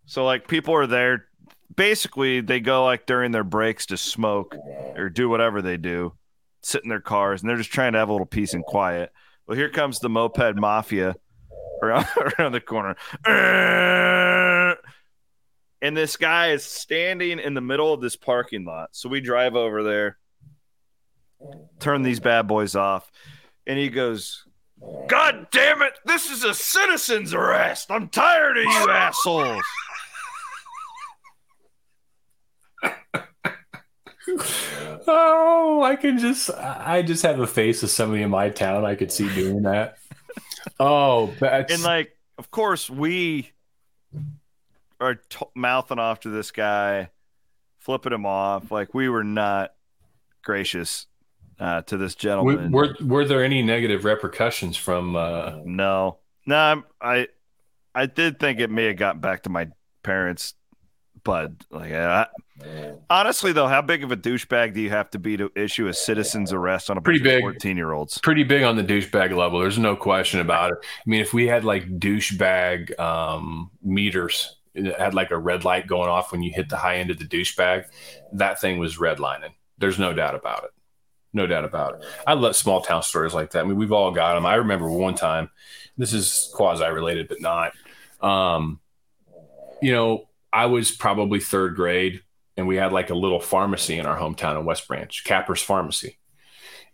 So 0.06 0.26
like 0.26 0.48
people 0.48 0.74
are 0.74 0.88
there 0.88 1.30
basically 1.76 2.42
they 2.42 2.60
go 2.60 2.84
like 2.84 3.06
during 3.06 3.32
their 3.32 3.44
breaks 3.44 3.86
to 3.88 3.96
smoke 3.96 4.54
or 4.98 5.10
do 5.10 5.30
whatever 5.30 5.62
they 5.62 5.78
do, 5.78 6.14
sit 6.62 6.84
in 6.84 6.90
their 6.90 7.00
cars, 7.00 7.42
and 7.42 7.50
they're 7.50 7.58
just 7.58 7.72
trying 7.72 7.94
to 7.94 8.00
have 8.00 8.10
a 8.10 8.12
little 8.12 8.26
peace 8.26 8.54
and 8.54 8.66
quiet. 8.66 9.14
Well, 9.48 9.58
here 9.58 9.70
comes 9.70 10.00
the 10.00 10.10
moped 10.10 10.58
mafia 10.58 11.16
around, 11.82 12.06
around 12.40 12.52
the 12.52 12.60
corner. 12.60 12.98
And 15.82 15.96
this 15.96 16.18
guy 16.18 16.52
is 16.52 16.66
standing 16.66 17.40
in 17.40 17.54
the 17.54 17.62
middle 17.62 17.94
of 17.94 18.02
this 18.02 18.18
parking 18.18 18.66
lot. 18.66 18.90
So 18.92 19.08
we 19.08 19.22
drive 19.22 19.56
over 19.56 19.82
there, 19.82 20.18
turn 21.80 22.02
these 22.02 22.20
bad 22.20 22.48
boys 22.48 22.76
off, 22.76 23.10
and 23.66 23.80
he 23.80 23.88
goes, 23.88 24.46
God 25.08 25.48
damn 25.52 25.82
it, 25.82 25.94
this 26.06 26.30
is 26.30 26.44
a 26.44 26.54
citizen's 26.54 27.34
arrest. 27.34 27.92
I'm 27.92 28.08
tired 28.10 28.58
of 28.58 28.64
you 28.64 28.90
assholes. 28.90 29.64
Oh, 35.08 35.82
I 35.84 35.96
can 35.96 36.20
just 36.20 36.52
I 36.52 37.02
just 37.02 37.24
have 37.24 37.40
a 37.40 37.48
face 37.48 37.82
of 37.82 37.90
somebody 37.90 38.22
in 38.22 38.30
my 38.30 38.50
town 38.50 38.86
I 38.86 38.94
could 38.94 39.12
see 39.12 39.34
doing 39.34 39.64
that. 39.64 39.98
Oh, 40.80 41.34
that's 41.40 41.74
and 41.74 41.82
like 41.82 42.16
of 42.38 42.52
course 42.52 42.90
we 42.90 43.52
are 45.00 45.16
t- 45.16 45.46
mouthing 45.56 45.98
off 45.98 46.20
to 46.22 46.30
this 46.30 46.52
guy 46.52 47.10
flipping 47.80 48.14
him 48.14 48.26
off 48.26 48.72
like 48.72 48.94
we 48.94 49.10
were 49.10 49.24
not 49.24 49.74
gracious 50.44 51.08
uh, 51.60 51.82
to 51.84 51.98
this 51.98 52.16
gentleman 52.16 52.72
were 52.72 52.96
were 53.02 53.26
there 53.26 53.44
any 53.44 53.62
negative 53.62 54.06
repercussions 54.06 54.78
from 54.78 55.16
uh 55.16 55.56
no 55.66 56.18
no 56.46 56.56
I'm, 56.56 56.84
i 57.02 57.28
i 57.94 58.06
did 58.06 58.40
think 58.40 58.60
it 58.60 58.70
may 58.70 58.86
have 58.86 58.98
gotten 58.98 59.22
back 59.22 59.44
to 59.44 59.50
my 59.50 59.68
parents 60.04 60.54
but 61.24 61.52
like 61.70 61.92
I, 61.92 62.28
honestly 63.10 63.52
though 63.52 63.68
how 63.68 63.82
big 63.82 64.04
of 64.04 64.12
a 64.12 64.18
douchebag 64.18 64.74
do 64.74 64.80
you 64.80 64.90
have 64.90 65.10
to 65.12 65.20
be 65.20 65.36
to 65.36 65.52
issue 65.56 65.88
a 65.88 65.94
citizen's 65.94 66.54
arrest 66.54 66.90
on 66.90 66.98
a 66.98 67.02
Pretty 67.02 67.22
big. 67.22 67.42
14 67.42 67.76
year 67.76 67.92
olds 67.92 68.20
pretty 68.20 68.44
big 68.44 68.64
on 68.64 68.78
the 68.78 68.84
douchebag 68.84 69.36
level. 69.36 69.60
There's 69.60 69.78
no 69.78 69.96
question 69.98 70.40
about 70.40 70.72
it. 70.72 70.78
I 70.82 71.10
mean, 71.10 71.22
if 71.22 71.34
we 71.34 71.48
had 71.48 71.66
like 71.66 72.00
douchebag 72.00 72.98
um, 73.00 73.72
meters, 73.84 74.56
it 74.74 74.98
had 75.00 75.14
like 75.14 75.32
a 75.32 75.38
red 75.38 75.66
light 75.66 75.88
going 75.88 76.10
off 76.10 76.32
when 76.32 76.44
you 76.44 76.52
hit 76.54 76.70
the 76.70 76.78
high 76.78 76.98
end 76.98 77.12
of 77.12 77.18
the 77.18 77.26
douchebag, 77.26 77.86
that 78.34 78.62
thing 78.62 78.78
was 78.80 78.98
redlining. 78.98 79.52
There's 79.78 80.00
no 80.00 80.14
doubt 80.14 80.36
about 80.36 80.64
it. 80.66 80.72
No 81.34 81.46
doubt 81.46 81.66
about 81.66 81.96
it. 81.96 82.06
I 82.26 82.34
love 82.34 82.56
small 82.56 82.82
town 82.82 83.04
stories 83.04 83.34
like 83.34 83.52
that. 83.52 83.64
I 83.64 83.68
mean, 83.68 83.78
we've 83.78 83.92
all 83.92 84.12
got 84.12 84.34
them. 84.34 84.46
I 84.46 84.56
remember 84.56 84.90
one 84.90 85.16
time, 85.16 85.50
this 85.98 86.14
is 86.14 86.50
quasi 86.54 86.86
related, 86.86 87.28
but 87.28 87.42
not. 87.42 87.74
Um, 88.22 88.80
you 89.82 89.92
know, 89.92 90.28
I 90.52 90.66
was 90.66 90.92
probably 90.92 91.40
third 91.40 91.76
grade, 91.76 92.24
and 92.58 92.68
we 92.68 92.78
had 92.78 92.92
like 92.92 93.10
a 93.10 93.16
little 93.16 93.40
pharmacy 93.40 93.98
in 93.98 94.06
our 94.06 94.18
hometown 94.18 94.60
in 94.60 94.66
West 94.66 94.88
Branch, 94.88 95.24
Capper's 95.24 95.62
Pharmacy 95.62 96.18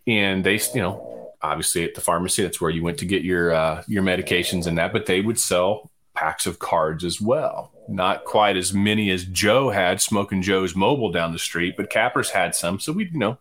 and 0.08 0.44
they 0.44 0.60
you 0.74 0.82
know 0.82 1.32
obviously 1.42 1.84
at 1.84 1.96
the 1.96 2.02
pharmacy 2.02 2.42
that's 2.42 2.60
where 2.62 2.72
you 2.72 2.84
went 2.84 2.98
to 2.98 3.06
get 3.06 3.24
your 3.24 3.54
uh, 3.54 3.84
your 3.88 4.04
medications 4.04 4.68
and 4.68 4.78
that 4.78 4.94
but 4.94 5.06
they 5.06 5.22
would 5.22 5.40
sell 5.40 5.92
packs 6.14 6.46
of 6.46 6.60
cards 6.60 7.04
as 7.04 7.20
well 7.20 7.72
not 7.88 8.24
quite 8.24 8.56
as 8.56 8.74
many 8.74 9.10
as 9.12 9.26
joe 9.26 9.70
had 9.70 10.02
smoking 10.02 10.42
joe's 10.42 10.76
mobile 10.76 11.12
down 11.12 11.34
the 11.34 11.40
street 11.40 11.76
but 11.76 11.90
cappers 11.90 12.30
had 12.30 12.56
some 12.56 12.80
so 12.80 12.92
we'd 12.92 13.14
you 13.14 13.20
know 13.20 13.38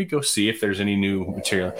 we'd 0.00 0.10
go 0.10 0.20
see 0.20 0.48
if 0.48 0.60
there's 0.60 0.80
any 0.80 0.96
new 0.96 1.24
material 1.24 1.74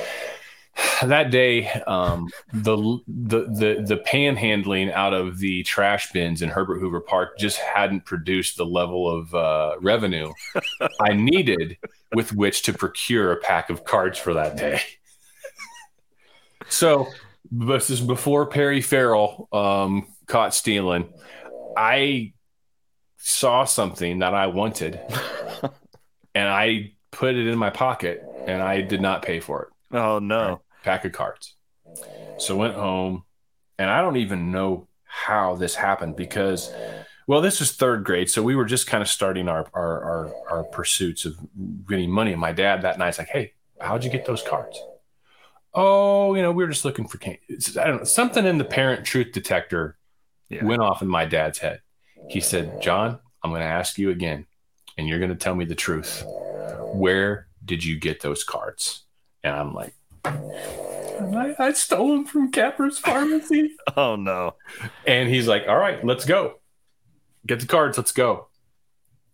that 1.03 1.31
day 1.31 1.69
um, 1.87 2.29
the, 2.53 2.77
the 3.09 3.41
the 3.41 3.85
the 3.87 4.03
panhandling 4.07 4.93
out 4.93 5.13
of 5.13 5.39
the 5.39 5.63
trash 5.65 6.13
bins 6.13 6.43
in 6.43 6.49
herbert 6.49 6.79
hoover 6.79 7.01
park 7.01 7.37
just 7.39 7.59
hadn't 7.59 8.05
produced 8.05 8.57
the 8.57 8.65
level 8.65 9.09
of 9.09 9.35
uh, 9.35 9.75
revenue 9.81 10.33
i 11.01 11.13
needed 11.13 11.77
with 12.15 12.33
which 12.33 12.63
to 12.63 12.73
procure 12.73 13.33
a 13.33 13.37
pack 13.37 13.71
of 13.71 13.85
cards 13.85 14.19
for 14.19 14.35
that 14.35 14.57
day. 14.57 14.81
So 16.69 17.09
this 17.51 17.91
is 17.91 18.01
before 18.01 18.47
Perry 18.47 18.81
Farrell 18.81 19.49
um, 19.53 20.07
caught 20.27 20.55
stealing. 20.55 21.13
I 21.77 22.33
saw 23.19 23.65
something 23.65 24.21
that 24.21 24.35
I 24.35 24.49
wanted, 24.49 25.01
and 26.35 26.49
I 26.49 26.93
put 27.11 27.35
it 27.35 27.47
in 27.47 27.59
my 27.59 27.71
pocket, 27.71 28.25
and 28.47 28.63
I 28.63 28.81
did 28.83 29.01
not 29.01 29.23
pay 29.23 29.41
for 29.41 29.63
it. 29.65 29.97
oh 29.97 30.19
no. 30.19 30.61
Pack 30.85 31.05
of 31.05 31.13
cards. 31.13 31.57
So 32.39 32.57
went 32.57 32.75
home, 32.75 33.25
and 33.79 33.91
I 33.91 34.01
don't 34.01 34.17
even 34.17 34.51
know 34.53 34.87
how 35.05 35.57
this 35.57 35.75
happened 35.75 36.15
because 36.17 36.73
well 37.27 37.41
this 37.41 37.59
was 37.59 37.73
third 37.73 38.05
grade 38.05 38.31
so 38.31 38.43
we 38.45 38.55
were 38.55 38.65
just 38.65 38.87
kind 38.87 39.03
of 39.03 39.09
starting 39.09 39.49
our 39.49 39.67
our 39.75 40.05
our, 40.05 40.35
our 40.51 40.65
pursuits 40.65 41.25
of 41.25 41.37
getting 41.89 42.11
money. 42.11 42.31
And 42.33 42.41
my 42.41 42.53
dad 42.53 42.83
that 42.83 42.99
night's 42.99 43.19
like 43.19 43.29
hey 43.29 43.53
how'd 43.81 44.05
you 44.05 44.11
get 44.11 44.25
those 44.25 44.43
cards? 44.43 44.81
Oh 45.75 46.35
you 46.35 46.43
know 46.43 46.53
we 46.53 46.65
were 46.65 46.71
just 46.71 46.85
looking 46.85 47.07
for 47.07 47.19
can- 47.19 47.39
i 47.81 47.87
don't 47.87 47.99
know 47.99 48.05
something 48.05 48.45
in 48.47 48.59
the 48.59 48.65
parent 48.65 49.05
truth 49.05 49.33
detector 49.33 49.97
Yeah. 50.49 50.65
went 50.65 50.81
off 50.83 51.03
in 51.03 51.09
my 51.09 51.25
dad's 51.27 51.59
head. 51.59 51.81
He 52.29 52.41
said 52.41 52.81
jon 52.83 53.19
i'm 53.43 53.51
going 53.51 53.63
to 53.63 53.67
ask 53.67 53.99
you 53.99 54.11
again 54.11 54.47
and 54.97 55.09
you're 55.09 55.19
going 55.19 55.31
to 55.31 55.37
tell 55.37 55.55
me 55.55 55.65
the 55.65 55.75
truth 55.75 56.25
where 56.93 57.47
did 57.65 57.85
you 57.85 57.99
get 57.99 58.21
those 58.21 58.45
cards 58.45 59.05
and 59.45 59.55
i'm 59.55 59.75
like 59.75 59.95
I, 60.25 61.55
I 61.59 61.73
stole 61.73 62.09
them 62.09 62.25
from 62.25 62.51
Capper's 62.51 62.99
Pharmacy. 62.99 63.77
oh 63.97 64.17
no 64.17 64.55
And 65.07 65.29
he's 65.29 65.47
like, 65.47 65.65
all 65.69 65.77
right, 65.77 66.05
let's 66.05 66.25
go. 66.25 66.61
Get 67.47 67.61
the 67.61 67.67
cards, 67.67 67.99
let's 67.99 68.13
go. 68.13 68.49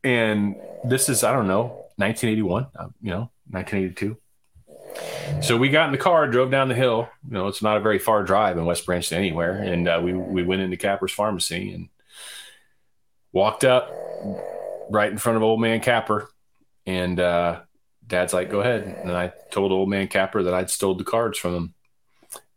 And 0.05 0.57
this 0.85 1.09
is, 1.09 1.25
I 1.25 1.33
don't 1.33 1.49
know, 1.49 1.87
1981, 1.97 2.67
uh, 2.77 2.89
you 3.03 3.11
know, 3.11 3.31
1982. 3.51 4.17
So 5.43 5.57
we 5.57 5.69
got 5.69 5.87
in 5.87 5.93
the 5.93 5.99
car, 5.99 6.27
drove 6.29 6.51
down 6.51 6.69
the 6.69 6.75
hill. 6.75 7.09
You 7.27 7.35
know, 7.35 7.49
it's 7.49 7.63
not 7.63 7.77
a 7.77 7.81
very 7.81 7.99
far 7.99 8.23
drive 8.23 8.57
in 8.57 8.65
West 8.65 8.87
Branch 8.87 9.07
to 9.09 9.17
anywhere. 9.17 9.53
And 9.53 9.89
uh, 9.89 10.01
we, 10.03 10.13
we 10.13 10.43
went 10.43 10.63
into 10.63 10.77
Capper's 10.77 11.13
Pharmacy 11.13 11.73
and 11.73 11.89
walked 13.33 13.65
up 13.65 13.91
right 14.91 15.11
in 15.11 15.19
front 15.19 15.37
of 15.37 15.43
old 15.43 15.61
man 15.61 15.81
Capper. 15.81 16.29
And 16.87 17.19
uh, 17.19 17.61
dad's 18.07 18.33
like, 18.33 18.51
go 18.51 18.61
ahead. 18.61 18.83
And 19.03 19.13
I 19.13 19.33
told 19.51 19.73
old 19.73 19.89
man 19.89 20.09
Capper 20.09 20.43
that 20.45 20.55
I'd 20.55 20.71
stole 20.71 20.95
the 20.95 21.05
cards 21.05 21.39
from 21.39 21.55
him 21.55 21.75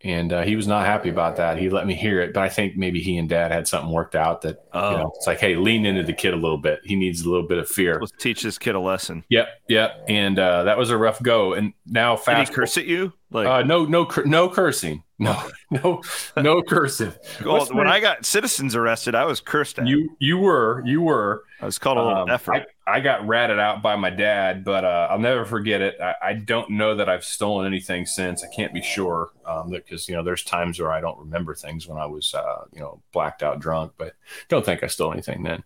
and 0.02 0.32
uh, 0.32 0.44
he 0.44 0.56
was 0.56 0.66
not 0.66 0.86
happy 0.86 1.10
about 1.10 1.36
that. 1.36 1.58
He 1.58 1.70
let 1.70 1.86
me 1.86 1.94
hear 1.94 2.22
it, 2.22 2.34
but 2.34 2.42
I 2.42 2.48
think 2.48 2.78
maybe 2.78 3.02
he 3.02 3.18
and 3.18 3.28
Dad 3.28 3.52
had 3.52 3.68
something 3.68 3.92
worked 3.92 4.16
out 4.16 4.42
that 4.44 4.64
Oh. 4.72 4.92
you 4.92 4.98
know, 4.98 5.12
it's 5.14 5.28
like, 5.28 5.40
hey, 5.42 5.56
lean 5.58 5.86
into 5.86 6.04
the 6.04 6.14
kid 6.14 6.34
a 6.34 6.38
little 6.38 6.58
bit. 6.58 6.80
He 6.86 6.96
needs 6.96 7.26
a 7.26 7.30
little 7.30 7.46
bit 7.46 7.58
of 7.58 7.68
fear. 7.68 7.98
let's 8.00 8.14
teach 8.18 8.42
this 8.42 8.58
kid 8.58 8.76
a 8.76 8.80
lesson 8.80 9.26
Yep, 9.28 9.50
yep. 9.68 10.06
And 10.08 10.40
uh, 10.40 10.64
that 10.64 10.78
was 10.78 10.90
a 10.90 10.98
rough 10.98 11.22
go. 11.22 11.54
And 11.54 11.74
now 11.86 12.16
did 12.16 12.48
he 12.48 12.54
curse 12.54 12.78
at 12.78 12.86
you 12.86 13.12
Like 13.30 13.48
uh, 13.48 13.64
no, 13.64 13.84
no, 13.86 14.06
cur- 14.06 14.24
no 14.26 14.48
cursing. 14.50 15.04
No, 15.22 15.38
no, 15.70 16.02
no 16.38 16.62
cursive. 16.62 17.20
well, 17.44 17.66
when 17.74 17.88
I 17.88 18.00
got 18.00 18.26
citizens 18.26 18.74
arrested, 18.74 19.16
I 19.16 19.26
was 19.26 19.42
cursed 19.42 19.78
at. 19.80 19.86
you 19.86 20.16
you 20.18 20.38
were 20.38 20.82
you 20.86 21.02
were 21.02 21.44
I 21.62 21.66
was 21.66 21.78
called 21.78 21.98
a 21.98 22.04
little 22.04 22.24
Um, 22.24 22.30
effort. 22.30 22.68
I, 22.88 22.96
I 22.96 23.00
got 23.02 23.28
ratted 23.28 23.60
out 23.60 23.82
by 23.82 23.96
my 23.98 24.10
dad, 24.10 24.64
but 24.64 24.86
uh, 24.86 25.08
I'll 25.10 25.20
never 25.20 25.44
forget 25.46 25.82
it. 25.82 26.00
I, 26.02 26.16
I 26.22 26.34
don't 26.34 26.70
know 26.72 26.96
that 26.96 27.10
I've 27.10 27.26
stolen 27.26 27.66
anything 27.68 28.06
since. 28.06 28.44
I 28.44 28.48
can't 28.48 28.74
be 28.74 28.82
sure 28.82 29.32
um, 29.46 29.70
because 29.70 30.08
you 30.08 30.16
know 30.16 30.24
there's 30.24 30.44
times 30.44 30.80
where 30.80 30.92
I 30.92 31.02
don't 31.02 31.20
remember 31.20 31.54
things 31.56 31.88
when 31.88 31.98
I 31.98 32.06
was 32.06 32.34
uh, 32.34 32.64
you 32.74 32.80
know 32.80 33.02
blacked 33.12 33.44
out 33.44 33.60
drunk, 33.60 33.94
but 33.98 34.14
don't 34.48 34.64
think 34.66 34.84
I 34.84 34.88
stole 34.88 35.12
anything 35.12 35.44
then. 35.44 35.64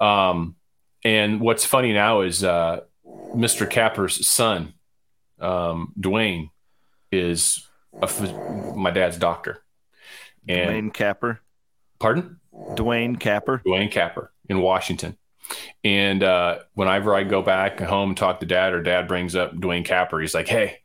Um, 0.00 0.56
and 1.04 1.40
what's 1.40 1.64
funny 1.64 1.92
now 1.92 2.22
is 2.22 2.42
uh, 2.42 2.80
Mr. 3.06 3.68
Capper's 3.68 4.26
son, 4.26 4.72
um, 5.38 5.92
Dwayne, 6.00 6.50
is 7.12 7.68
a, 8.00 8.08
my 8.74 8.90
dad's 8.90 9.18
doctor. 9.18 9.62
And 10.48 10.70
Dwayne 10.70 10.94
Capper. 10.94 11.40
pardon? 11.98 12.40
Dwayne 12.52 13.20
Capper. 13.20 13.62
Dwayne 13.66 13.90
Capper 13.90 14.32
in 14.48 14.60
Washington. 14.60 15.16
And 15.84 16.22
uh, 16.22 16.58
whenever 16.74 17.14
I 17.14 17.22
go 17.22 17.42
back 17.42 17.80
home 17.80 18.10
and 18.10 18.16
talk 18.18 18.40
to 18.40 18.46
dad, 18.46 18.72
or 18.72 18.82
dad 18.82 19.06
brings 19.08 19.36
up 19.36 19.54
Dwayne 19.54 19.84
Capper, 19.84 20.20
he's 20.20 20.34
like, 20.34 20.48
Hey, 20.48 20.78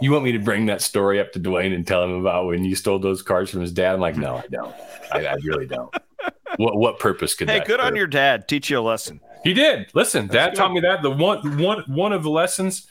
you 0.00 0.12
want 0.12 0.24
me 0.24 0.32
to 0.32 0.38
bring 0.38 0.66
that 0.66 0.80
story 0.82 1.18
up 1.20 1.32
to 1.32 1.40
Dwayne 1.40 1.74
and 1.74 1.86
tell 1.86 2.04
him 2.04 2.12
about 2.12 2.46
when 2.46 2.64
you 2.64 2.76
stole 2.76 2.98
those 2.98 3.22
cards 3.22 3.50
from 3.50 3.60
his 3.60 3.72
dad? 3.72 3.94
I'm 3.94 4.00
like, 4.00 4.16
No, 4.16 4.36
I 4.36 4.46
don't. 4.50 4.74
I, 5.12 5.26
I 5.26 5.34
really 5.42 5.66
don't. 5.66 5.94
What 6.58 6.76
what 6.76 6.98
purpose 6.98 7.34
could 7.34 7.48
that 7.48 7.52
Hey, 7.52 7.58
that 7.58 7.66
good 7.66 7.80
on 7.80 7.96
your 7.96 8.06
dad. 8.06 8.48
Teach 8.48 8.70
you 8.70 8.78
a 8.78 8.80
lesson. 8.80 9.20
He 9.44 9.52
did. 9.52 9.88
Listen, 9.94 10.26
dad 10.26 10.50
good. 10.50 10.56
taught 10.56 10.72
me 10.72 10.80
that. 10.80 11.02
The 11.02 11.10
one 11.10 11.58
one 11.58 11.82
one 11.86 12.12
of 12.12 12.22
the 12.22 12.30
lessons, 12.30 12.86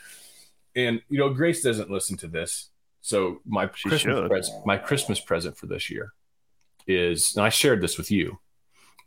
and 0.75 1.01
you 1.09 1.17
know, 1.17 1.33
Grace 1.33 1.63
doesn't 1.63 1.89
listen 1.89 2.15
to 2.17 2.27
this. 2.27 2.69
So 3.01 3.39
my 3.45 3.67
She 3.73 3.89
Christmas 3.89 4.17
should. 4.17 4.29
present, 4.29 4.65
my 4.67 4.77
Christmas 4.77 5.19
present 5.19 5.57
for 5.57 5.65
this 5.67 5.89
year 5.89 6.13
is, 6.85 7.35
and 7.35 7.45
I 7.45 7.49
shared 7.49 7.81
this 7.81 7.97
with 7.97 8.11
you, 8.11 8.37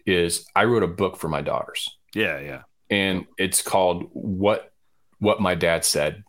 is 0.07 0.47
I 0.57 0.64
wrote 0.64 0.83
a 0.83 0.88
book 0.88 1.18
for 1.18 1.29
my 1.29 1.42
daughters, 1.42 1.97
Yeah, 2.14 2.40
yeah. 2.40 2.62
and 2.90 3.27
it's 3.37 3.62
called 3.62 4.09
"What 4.12 4.73
What 5.18 5.40
My 5.40 5.55
Dad 5.55 5.85
Said." 5.85 6.25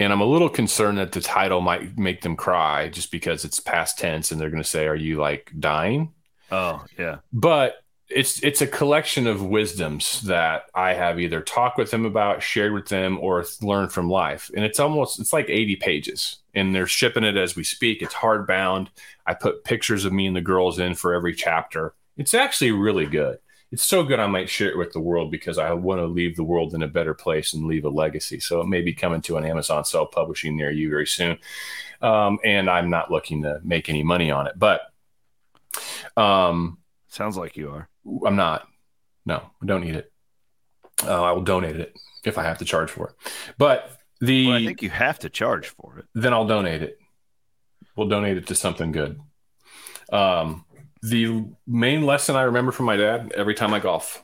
And 0.00 0.12
I'm 0.12 0.20
a 0.20 0.26
little 0.26 0.48
concerned 0.48 0.98
that 0.98 1.12
the 1.12 1.20
title 1.20 1.60
might 1.60 1.98
make 1.98 2.20
them 2.22 2.36
cry 2.36 2.88
just 2.88 3.10
because 3.10 3.44
it's 3.44 3.58
past 3.58 3.98
tense 3.98 4.30
and 4.30 4.40
they're 4.40 4.50
going 4.50 4.62
to 4.62 4.68
say, 4.68 4.86
Are 4.86 4.94
you 4.94 5.16
like 5.16 5.52
dying? 5.58 6.12
Oh, 6.50 6.84
yeah. 6.96 7.18
but 7.32 7.82
it's 8.08 8.42
it's 8.42 8.62
a 8.62 8.66
collection 8.66 9.26
of 9.26 9.42
wisdoms 9.42 10.22
that 10.22 10.62
I 10.74 10.94
have 10.94 11.20
either 11.20 11.42
talked 11.42 11.76
with 11.76 11.90
them 11.90 12.06
about, 12.06 12.42
shared 12.42 12.72
with 12.72 12.88
them, 12.88 13.18
or 13.20 13.44
learned 13.60 13.92
from 13.92 14.08
life. 14.08 14.50
And 14.56 14.64
it's 14.64 14.80
almost 14.80 15.20
it's 15.20 15.32
like 15.32 15.50
80 15.50 15.76
pages, 15.76 16.36
and 16.54 16.74
they're 16.74 16.86
shipping 16.86 17.24
it 17.24 17.36
as 17.36 17.54
we 17.54 17.64
speak. 17.64 18.00
It's 18.00 18.14
hardbound. 18.14 18.88
I 19.26 19.34
put 19.34 19.64
pictures 19.64 20.04
of 20.06 20.12
me 20.12 20.26
and 20.26 20.34
the 20.34 20.40
girls 20.40 20.78
in 20.78 20.94
for 20.94 21.12
every 21.12 21.34
chapter. 21.34 21.94
It's 22.16 22.32
actually 22.34 22.72
really 22.72 23.06
good. 23.06 23.38
It's 23.70 23.84
so 23.84 24.02
good 24.02 24.18
I 24.18 24.26
might 24.26 24.48
share 24.48 24.70
it 24.70 24.78
with 24.78 24.92
the 24.92 25.00
world 25.00 25.30
because 25.30 25.58
I 25.58 25.72
want 25.72 26.00
to 26.00 26.06
leave 26.06 26.36
the 26.36 26.44
world 26.44 26.74
in 26.74 26.82
a 26.82 26.88
better 26.88 27.12
place 27.12 27.52
and 27.52 27.66
leave 27.66 27.84
a 27.84 27.90
legacy. 27.90 28.40
So 28.40 28.60
it 28.60 28.66
may 28.66 28.80
be 28.80 28.94
coming 28.94 29.20
to 29.22 29.36
an 29.36 29.44
Amazon 29.44 29.84
self 29.84 30.10
publishing 30.10 30.56
near 30.56 30.70
you 30.70 30.88
very 30.88 31.06
soon. 31.06 31.38
Um, 32.00 32.38
and 32.44 32.70
I'm 32.70 32.88
not 32.88 33.10
looking 33.10 33.42
to 33.42 33.60
make 33.62 33.88
any 33.88 34.02
money 34.02 34.30
on 34.30 34.46
it, 34.46 34.54
but 34.58 34.80
um, 36.16 36.78
Sounds 37.08 37.36
like 37.36 37.56
you 37.56 37.70
are. 37.70 37.88
I'm 38.26 38.36
not. 38.36 38.66
No, 39.26 39.50
I 39.62 39.66
don't 39.66 39.82
need 39.82 39.96
it. 39.96 40.12
Uh, 41.04 41.22
I 41.22 41.32
will 41.32 41.42
donate 41.42 41.76
it 41.76 41.96
if 42.24 42.38
I 42.38 42.42
have 42.44 42.58
to 42.58 42.64
charge 42.64 42.90
for 42.90 43.08
it. 43.10 43.14
But 43.58 43.90
the 44.20 44.46
Well, 44.46 44.56
I 44.56 44.64
think 44.64 44.82
you 44.82 44.90
have 44.90 45.18
to 45.20 45.28
charge 45.30 45.68
for 45.68 45.98
it. 45.98 46.06
then 46.14 46.32
I'll 46.32 46.46
donate 46.46 46.82
it. 46.82 46.98
We'll 47.96 48.08
donate 48.08 48.36
it 48.36 48.46
to 48.48 48.54
something 48.54 48.92
good. 48.92 49.20
Um, 50.12 50.64
the 51.02 51.44
main 51.66 52.02
lesson 52.04 52.36
I 52.36 52.42
remember 52.42 52.72
from 52.72 52.86
my 52.86 52.96
dad 52.96 53.32
every 53.36 53.54
time 53.54 53.72
I 53.74 53.80
golf, 53.80 54.22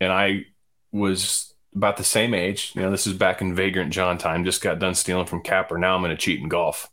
and 0.00 0.12
I 0.12 0.46
was 0.92 1.54
about 1.74 1.96
the 1.96 2.04
same 2.04 2.34
age. 2.34 2.72
You 2.74 2.82
know, 2.82 2.90
this 2.90 3.06
is 3.06 3.12
back 3.14 3.40
in 3.40 3.54
Vagrant 3.54 3.92
Jon 3.92 4.18
time. 4.18 4.44
Just 4.44 4.62
got 4.62 4.78
done 4.78 4.94
stealing 4.94 5.26
from 5.26 5.42
Capper. 5.42 5.78
Now 5.78 5.94
I'm 5.94 6.02
going 6.02 6.10
to 6.10 6.20
cheat 6.20 6.40
in 6.40 6.48
golf. 6.48 6.90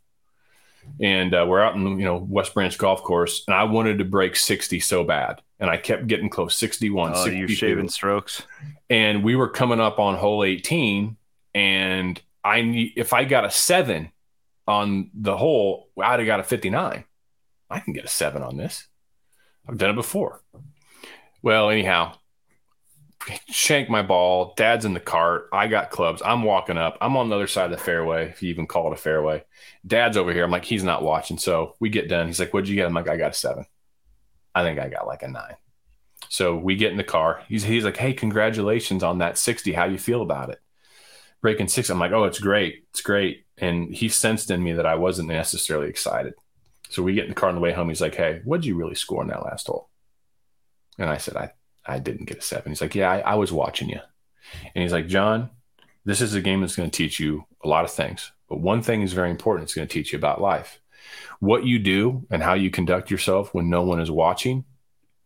And 1.02 1.34
uh, 1.34 1.46
we're 1.48 1.62
out 1.62 1.76
in 1.76 1.82
you 2.00 2.06
know 2.06 2.18
West 2.18 2.54
Branch 2.54 2.78
Golf 2.78 3.02
Course, 3.04 3.44
and 3.48 3.56
I 3.56 3.64
wanted 3.64 3.98
to 3.98 4.06
break 4.06 4.36
60 4.36 4.80
so 4.82 5.04
bad, 5.04 5.42
and 5.60 5.68
I 5.70 5.78
kept 5.78 6.06
getting 6.06 6.30
close 6.30 6.56
61, 6.56 7.14
Oh, 7.16 7.26
you 7.26 7.48
62 7.48 7.56
shaving 7.56 7.90
strokes. 7.90 8.44
and 8.90 9.24
we 9.24 9.36
were 9.36 9.50
coming 9.50 9.80
up 9.80 9.98
on 9.98 10.16
hole 10.16 10.44
18 10.44 11.18
and 11.56 12.22
i 12.44 12.92
if 12.96 13.14
i 13.14 13.24
got 13.24 13.46
a 13.46 13.50
seven 13.50 14.12
on 14.68 15.10
the 15.16 15.36
hole 15.36 15.88
i'd 16.04 16.20
have 16.20 16.28
got 16.28 16.40
a 16.40 16.44
59 16.44 17.04
i 17.70 17.80
can 17.80 17.94
get 17.94 18.06
a 18.06 18.10
seven 18.10 18.42
on 18.42 18.58
this 18.58 18.88
i've 19.68 19.78
done 19.78 19.92
it 19.92 19.96
before 19.96 20.42
well 21.42 21.70
anyhow 21.70 22.14
shank 23.50 23.90
my 23.90 24.02
ball 24.02 24.54
dad's 24.56 24.86
in 24.86 24.94
the 24.94 25.00
cart 25.00 25.48
i 25.52 25.68
got 25.68 25.90
clubs 25.90 26.22
i'm 26.24 26.44
walking 26.44 26.78
up 26.78 26.98
i'm 27.02 27.18
on 27.18 27.30
the 27.30 27.36
other 27.36 27.48
side 27.48 27.72
of 27.72 27.78
the 27.78 27.84
fairway 27.84 28.30
if 28.30 28.44
you 28.44 28.50
even 28.50 28.68
call 28.68 28.88
it 28.88 28.94
a 28.94 29.02
fairway 29.02 29.44
dad's 29.86 30.18
over 30.18 30.32
here 30.32 30.44
i'm 30.44 30.52
like 30.52 30.66
he's 30.66 30.84
not 30.84 31.04
watching 31.04 31.38
so 31.38 31.76
we 31.80 31.90
get 31.90 32.10
done 32.10 32.28
he's 32.28 32.40
like 32.40 32.54
what'd 32.54 32.70
you 32.70 32.76
get 32.76 32.86
i'm 32.86 32.94
like 32.94 33.10
i 33.10 33.18
got 33.18 33.32
a 33.32 33.36
seven 33.36 33.66
i 34.54 34.62
think 34.62 34.80
i 34.80 34.88
got 34.88 35.08
like 35.08 35.24
a 35.24 35.28
nine 35.28 35.56
so 36.30 36.56
we 36.56 36.76
get 36.76 36.92
in 36.92 36.98
the 36.98 37.04
car. 37.04 37.42
He's 37.48 37.64
he's 37.64 37.84
like, 37.86 37.98
"Hey, 37.98 38.14
congratulations 38.14 39.04
on 39.04 39.20
that 39.20 39.38
60. 39.38 39.74
How 39.74 39.86
you 39.86 39.98
feel 39.98 40.22
about 40.22 40.50
it?" 40.50 40.60
Breaking 41.42 41.68
six. 41.68 41.90
I'm 41.90 42.00
like, 42.00 42.12
"Oh, 42.12 42.26
it's 42.26 42.40
great. 42.40 42.86
It's 42.90 43.02
great." 43.02 43.46
And 43.58 43.94
he 43.94 44.10
sensed 44.10 44.52
in 44.52 44.64
me 44.64 44.74
that 44.74 44.86
I 44.86 44.96
wasn't 44.96 45.30
necessarily 45.30 45.90
excited. 45.90 46.34
So 46.96 47.04
we 47.04 47.14
get 47.14 47.26
in 47.26 47.30
the 47.30 47.36
car 47.36 47.50
on 47.50 47.56
the 47.56 47.62
way 47.62 47.74
home. 47.74 47.90
He's 47.90 48.02
like, 48.02 48.16
"Hey, 48.16 48.42
what 48.46 48.62
did 48.62 48.68
you 48.68 48.76
really 48.76 48.96
score 48.96 49.22
in 49.22 49.28
that 49.28 49.44
last 49.44 49.68
hole?" 49.68 49.90
And 50.98 51.10
I 51.10 51.18
said, 51.18 51.36
"I 51.36 51.52
I 51.86 52.00
didn't 52.00 52.26
get 52.26 52.38
a 52.38 52.42
seven. 52.42 52.72
He's 52.72 52.82
like, 52.82 52.96
"Yeah, 52.96 53.12
I, 53.12 53.20
I 53.20 53.36
was 53.36 53.52
watching 53.52 53.90
you." 53.90 54.00
And 54.74 54.82
he's 54.82 54.94
like, 54.94 55.08
"Jon, 55.08 55.50
this 56.06 56.22
is 56.22 56.34
a 56.34 56.42
game 56.42 56.62
that's 56.62 56.76
going 56.76 56.90
to 56.90 56.98
teach 56.98 57.20
you 57.20 57.46
a 57.64 57.68
lot 57.68 57.84
of 57.84 57.92
things, 57.92 58.32
but 58.48 58.62
one 58.62 58.82
thing 58.82 59.02
is 59.02 59.14
very 59.14 59.30
important. 59.30 59.64
It's 59.64 59.76
going 59.76 59.88
to 59.88 59.94
teach 59.94 60.14
you 60.14 60.18
about 60.18 60.42
life. 60.42 60.80
What 61.40 61.66
you 61.66 61.80
do 61.80 62.26
and 62.32 62.42
how 62.42 62.54
you 62.54 62.72
conduct 62.72 63.12
yourself 63.12 63.54
when 63.54 63.70
no 63.70 63.84
one 63.84 64.00
is 64.00 64.10
watching." 64.10 64.66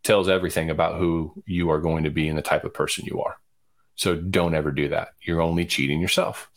tells 0.02 0.28
everything 0.28 0.70
about 0.70 0.98
who 0.98 1.42
you 1.46 1.70
are 1.70 1.80
going 1.80 2.04
to 2.04 2.10
be 2.10 2.26
and 2.28 2.38
the 2.38 2.42
type 2.42 2.64
of 2.64 2.72
person 2.72 3.04
you 3.06 3.20
are. 3.20 3.36
So 3.96 4.16
don't 4.16 4.54
ever 4.54 4.70
do 4.70 4.88
that. 4.88 5.08
You're 5.20 5.42
only 5.42 5.66
cheating 5.66 6.00
yourself. 6.00 6.50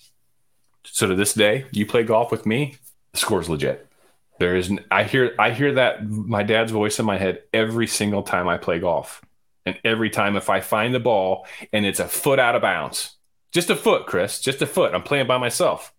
So 0.85 1.07
to 1.07 1.15
this 1.15 1.33
day, 1.33 1.65
you 1.71 1.85
play 1.85 2.03
golf 2.03 2.31
with 2.31 2.45
me, 2.45 2.77
the 3.11 3.17
score's 3.17 3.49
legit. 3.49 3.87
There 4.39 4.55
is 4.55 4.71
I 4.91 5.03
hear 5.03 5.35
I 5.39 5.51
hear 5.51 5.73
that 5.73 6.07
my 6.09 6.43
dad's 6.43 6.71
voice 6.71 6.99
in 6.99 7.05
my 7.05 7.17
head 7.17 7.43
every 7.53 7.87
single 7.87 8.23
time 8.23 8.47
I 8.47 8.57
play 8.57 8.79
golf. 8.79 9.21
And 9.65 9.79
every 9.85 10.09
time 10.09 10.35
if 10.35 10.49
I 10.49 10.59
find 10.59 10.93
the 10.93 10.99
ball 10.99 11.47
and 11.71 11.85
it's 11.85 11.99
a 12.01 12.07
foot 12.07 12.39
out 12.39 12.55
of 12.55 12.61
bounds. 12.61 13.15
Just 13.53 13.69
a 13.69 13.75
foot, 13.75 14.07
Chris, 14.07 14.41
just 14.41 14.61
a 14.61 14.65
foot. 14.65 14.93
I'm 14.93 15.03
playing 15.03 15.27
by 15.27 15.37
myself. 15.37 15.93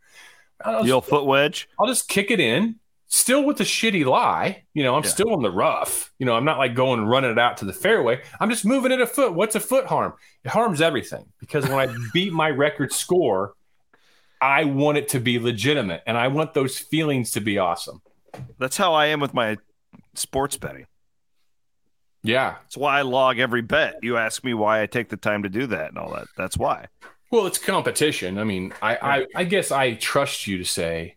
I'll 0.65 0.83
The 0.85 1.01
foot 1.01 1.25
wedge. 1.25 1.69
I'll 1.79 1.87
just 1.87 2.09
kick 2.09 2.31
it 2.31 2.41
in, 2.41 2.77
still 3.07 3.45
with 3.45 3.61
a 3.61 3.65
shitty 3.65 4.05
lie. 4.05 4.65
You 4.75 4.83
know, 4.83 4.97
I'm 4.97 5.05
Yeah. 5.05 5.09
still 5.11 5.33
on 5.33 5.43
the 5.43 5.51
rough. 5.51 6.13
You 6.19 6.27
know, 6.27 6.35
I'm 6.35 6.45
not 6.45 6.59
like 6.59 6.75
going 6.75 6.99
and 7.01 7.09
running 7.09 7.31
it 7.31 7.39
out 7.39 7.57
to 7.59 7.65
the 7.65 7.73
fairway. 7.73 8.21
I'm 8.41 8.51
just 8.51 8.65
moving 8.67 8.93
it 8.93 9.01
a 9.01 9.07
foot. 9.07 9.33
What's 9.35 9.55
a 9.55 9.61
foot 9.61 9.87
harm? 9.87 10.15
It 10.45 10.51
harms 10.51 10.81
everything 10.81 11.27
because 11.39 11.67
when 11.69 11.79
I 11.89 11.95
beat 12.13 12.33
my 12.33 12.51
record 12.51 12.93
score, 12.93 13.55
I 14.41 14.65
want 14.65 14.99
it 14.99 15.09
to 15.11 15.21
be 15.21 15.39
legitimate 15.39 16.03
and 16.07 16.19
I 16.19 16.29
want 16.29 16.53
those 16.55 16.77
feelings 16.77 17.31
to 17.33 17.41
be 17.41 17.57
awesome. 17.59 18.03
That's 18.59 18.77
how 18.77 18.95
I 18.95 19.07
am 19.07 19.21
with 19.21 19.35
my 19.35 19.57
sports 20.15 20.57
betting. 20.57 20.87
Yeah. 22.23 22.57
That's 22.63 22.77
why 22.77 22.99
I 22.99 23.03
log 23.03 23.39
every 23.39 23.63
bet. 23.63 23.97
You 24.03 24.17
ask 24.17 24.43
me 24.43 24.55
why 24.55 24.83
I 24.83 24.87
take 24.87 25.11
the 25.11 25.17
time 25.17 25.43
to 25.43 25.49
do 25.49 25.67
that 25.67 25.91
and 25.91 25.99
all 25.99 26.13
that. 26.15 26.27
That's 26.37 26.57
why. 26.57 26.87
Well, 27.31 27.47
it's 27.47 27.59
competition. 27.59 28.39
I 28.39 28.45
mean, 28.45 28.73
I, 28.81 28.97
I, 28.97 29.27
I 29.35 29.45
guess 29.45 29.71
I 29.71 29.95
trust 29.95 30.47
you 30.47 30.59
to 30.59 30.65
say 30.65 31.17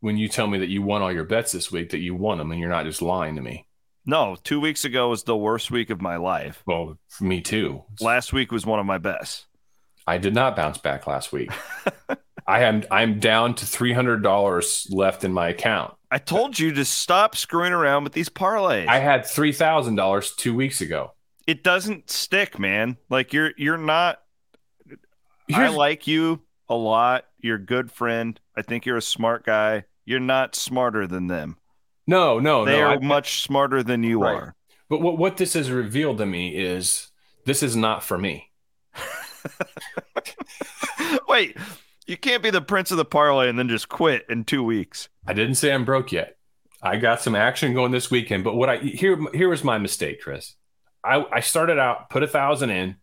when 0.00 0.16
you 0.16 0.28
tell 0.28 0.46
me 0.46 0.58
that 0.58 0.68
you 0.68 0.82
won 0.82 1.02
all 1.02 1.12
your 1.12 1.24
bets 1.24 1.52
this 1.52 1.70
week 1.70 1.90
that 1.90 1.98
you 1.98 2.14
won 2.14 2.38
them 2.38 2.50
and 2.50 2.60
you're 2.60 2.70
not 2.70 2.86
just 2.86 3.02
lying 3.02 3.36
to 3.36 3.42
me. 3.42 3.66
No, 4.06 4.36
two 4.42 4.58
weeks 4.58 4.84
ago 4.84 5.10
was 5.10 5.22
the 5.22 5.36
worst 5.36 5.70
week 5.70 5.90
of 5.90 6.00
my 6.00 6.16
life. 6.16 6.62
Well, 6.66 6.98
me 7.20 7.40
too. 7.42 7.84
Last 8.00 8.32
week 8.32 8.50
was 8.50 8.64
one 8.64 8.80
of 8.80 8.86
my 8.86 8.98
best. 8.98 9.46
I 10.06 10.18
did 10.18 10.34
not 10.34 10.56
bounce 10.56 10.78
back 10.78 11.06
last 11.06 11.32
week. 11.32 11.50
I 12.46 12.62
am 12.64 12.84
I'm 12.90 13.20
down 13.20 13.54
to 13.56 13.66
three 13.66 13.92
hundred 13.92 14.22
dollars 14.22 14.86
left 14.90 15.24
in 15.24 15.32
my 15.32 15.48
account. 15.48 15.94
I 16.10 16.18
told 16.18 16.58
you 16.58 16.72
to 16.72 16.84
stop 16.84 17.36
screwing 17.36 17.72
around 17.72 18.04
with 18.04 18.12
these 18.14 18.28
parlays. 18.28 18.88
I 18.88 18.98
had 18.98 19.26
three 19.26 19.52
thousand 19.52 19.94
dollars 19.96 20.34
two 20.34 20.54
weeks 20.54 20.80
ago. 20.80 21.12
it 21.46 21.62
doesn't 21.62 22.10
stick, 22.10 22.58
man. 22.58 22.96
Like 23.08 23.32
you're 23.32 23.52
you're 23.56 23.78
not 23.78 24.20
I 25.52 25.68
like 25.68 26.06
you 26.06 26.40
a 26.68 26.74
lot. 26.74 27.24
You're 27.40 27.56
a 27.56 27.64
good 27.64 27.90
friend. 27.90 28.38
I 28.56 28.62
think 28.62 28.86
you're 28.86 28.96
a 28.96 29.02
smart 29.02 29.44
guy. 29.44 29.84
You're 30.04 30.20
not 30.20 30.54
smarter 30.54 31.06
than 31.06 31.26
them. 31.28 31.56
no, 32.06 32.38
no, 32.38 32.64
they 32.64 32.78
no. 32.78 32.84
are 32.86 32.92
I- 32.94 32.98
much 32.98 33.42
smarter 33.42 33.82
than 33.82 34.02
you 34.02 34.22
Right. 34.22 34.34
are. 34.34 34.54
but 34.88 35.00
what 35.00 35.18
what 35.18 35.36
this 35.36 35.54
has 35.54 35.70
revealed 35.70 36.18
to 36.18 36.26
me 36.26 36.56
is 36.56 37.08
this 37.46 37.62
is 37.62 37.76
not 37.76 38.02
for 38.02 38.18
me. 38.18 38.50
Wait, 41.28 41.56
You 42.10 42.16
can't 42.16 42.42
be 42.42 42.50
the 42.50 42.60
prince 42.60 42.90
of 42.90 42.96
the 42.96 43.04
parlay 43.04 43.48
and 43.48 43.56
then 43.56 43.68
just 43.68 43.88
quit 43.88 44.26
in 44.28 44.42
two 44.42 44.64
weeks. 44.64 45.08
I 45.28 45.32
didn't 45.32 45.54
say 45.54 45.72
I'm 45.72 45.84
broke 45.84 46.10
yet. 46.10 46.38
I 46.82 46.96
got 46.96 47.20
some 47.20 47.36
action 47.36 47.72
going 47.72 47.92
this 47.92 48.10
weekend, 48.10 48.42
but 48.42 48.56
what 48.56 48.68
I 48.68 48.78
here 48.78 49.16
here 49.32 49.48
was 49.48 49.62
my 49.62 49.78
mistake, 49.78 50.20
Chris. 50.20 50.56
I, 51.04 51.24
I 51.30 51.38
started 51.38 51.78
out, 51.78 52.10
put 52.10 52.24
a 52.24 52.26
thousand 52.26 52.70
in, 52.70 52.96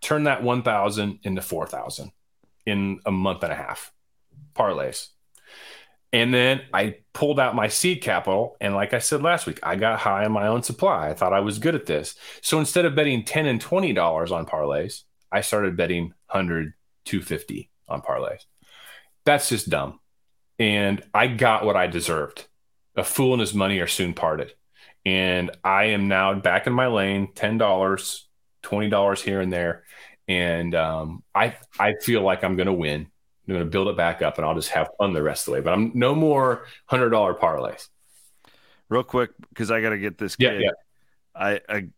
turned 0.00 0.28
that 0.28 0.42
one 0.42 0.62
thousand 0.62 1.18
into 1.24 1.42
four 1.42 1.66
thousand 1.66 2.12
in 2.64 3.00
a 3.04 3.10
month 3.10 3.42
and 3.42 3.52
a 3.52 3.54
half 3.54 3.92
parlays. 4.54 5.08
And 6.14 6.32
then 6.32 6.62
I 6.72 7.00
pulled 7.12 7.38
out 7.38 7.54
my 7.54 7.68
seed 7.68 8.00
capital. 8.00 8.56
And 8.62 8.74
like 8.74 8.94
I 8.94 8.98
said 8.98 9.20
last 9.20 9.46
week, 9.46 9.60
I 9.62 9.76
got 9.76 9.98
high 9.98 10.24
on 10.24 10.32
my 10.32 10.46
own 10.46 10.62
supply. 10.62 11.10
I 11.10 11.12
thought 11.12 11.34
I 11.34 11.40
was 11.40 11.58
good 11.58 11.74
at 11.74 11.84
this. 11.84 12.14
So 12.40 12.58
instead 12.58 12.86
of 12.86 12.94
betting 12.94 13.26
10 13.26 13.44
and 13.44 13.62
$20 13.62 14.30
on 14.30 14.46
parlays, 14.46 15.02
I 15.30 15.42
started 15.42 15.76
betting 15.76 16.14
100, 16.28 16.72
250 17.04 17.68
on 17.88 18.02
parlays. 18.02 18.44
That's 19.24 19.48
just 19.48 19.68
dumb. 19.68 20.00
And 20.58 21.02
I 21.12 21.26
got 21.26 21.64
what 21.64 21.76
I 21.76 21.86
deserved. 21.86 22.46
A 22.96 23.04
fool 23.04 23.32
and 23.32 23.40
his 23.40 23.54
money 23.54 23.80
are 23.80 23.86
soon 23.86 24.14
parted. 24.14 24.52
And 25.04 25.50
I 25.64 25.86
am 25.86 26.08
now 26.08 26.34
back 26.34 26.66
in 26.66 26.72
my 26.72 26.86
lane, 26.86 27.28
$10, 27.34 28.22
$20 28.62 29.20
here 29.20 29.40
and 29.40 29.52
there. 29.52 29.84
And 30.28 30.74
um, 30.74 31.22
I, 31.34 31.56
I 31.78 31.94
feel 32.00 32.22
like 32.22 32.44
I'm 32.44 32.56
going 32.56 32.66
to 32.66 32.72
win 32.72 33.08
I'm 33.46 33.54
going 33.54 33.64
to 33.64 33.70
build 33.70 33.88
it 33.88 33.96
back 33.96 34.22
up 34.22 34.38
and 34.38 34.46
I'll 34.46 34.54
just 34.54 34.70
have 34.70 34.88
fun 34.98 35.12
the 35.12 35.22
rest 35.22 35.42
of 35.42 35.46
the 35.46 35.52
way. 35.52 35.60
But 35.60 35.74
I'm 35.74 35.92
no 35.94 36.14
more 36.14 36.66
hundred 36.86 37.10
dollar 37.10 37.34
parlays. 37.34 37.88
Real 38.88 39.02
quick, 39.02 39.30
because 39.50 39.70
I 39.70 39.80
got 39.80 39.90
to 39.90 39.98
get 39.98 40.18
this. 40.18 40.36
Kid. 40.36 40.60
Yeah, 40.60 40.60
yeah. 40.60 40.70
I, 41.34 41.60
I, 41.68 41.88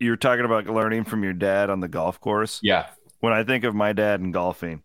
you 0.00 0.10
were 0.10 0.16
talking 0.16 0.44
about 0.44 0.66
learning 0.66 1.04
from 1.04 1.22
your 1.22 1.32
dad 1.32 1.70
on 1.70 1.80
the 1.80 1.88
golf 1.88 2.20
course. 2.20 2.60
Yeah. 2.62 2.86
When 3.20 3.32
I 3.32 3.44
think 3.44 3.64
of 3.64 3.74
my 3.74 3.92
dad 3.92 4.20
and 4.20 4.32
golfing, 4.32 4.82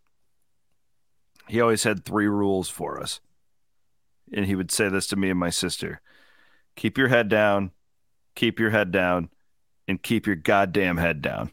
he 1.47 1.61
always 1.61 1.83
had 1.83 2.05
three 2.05 2.27
rules 2.27 2.69
for 2.69 3.01
us, 3.01 3.19
and 4.33 4.45
he 4.45 4.55
would 4.55 4.71
say 4.71 4.89
this 4.89 5.07
to 5.07 5.15
me 5.15 5.29
and 5.29 5.39
my 5.39 5.49
sister: 5.49 6.01
keep 6.75 6.97
your 6.97 7.09
head 7.09 7.29
down, 7.29 7.71
keep 8.35 8.59
your 8.59 8.69
head 8.71 8.91
down, 8.91 9.29
and 9.87 10.01
keep 10.01 10.25
your 10.25 10.35
goddamn 10.35 10.97
head 10.97 11.21
down. 11.21 11.51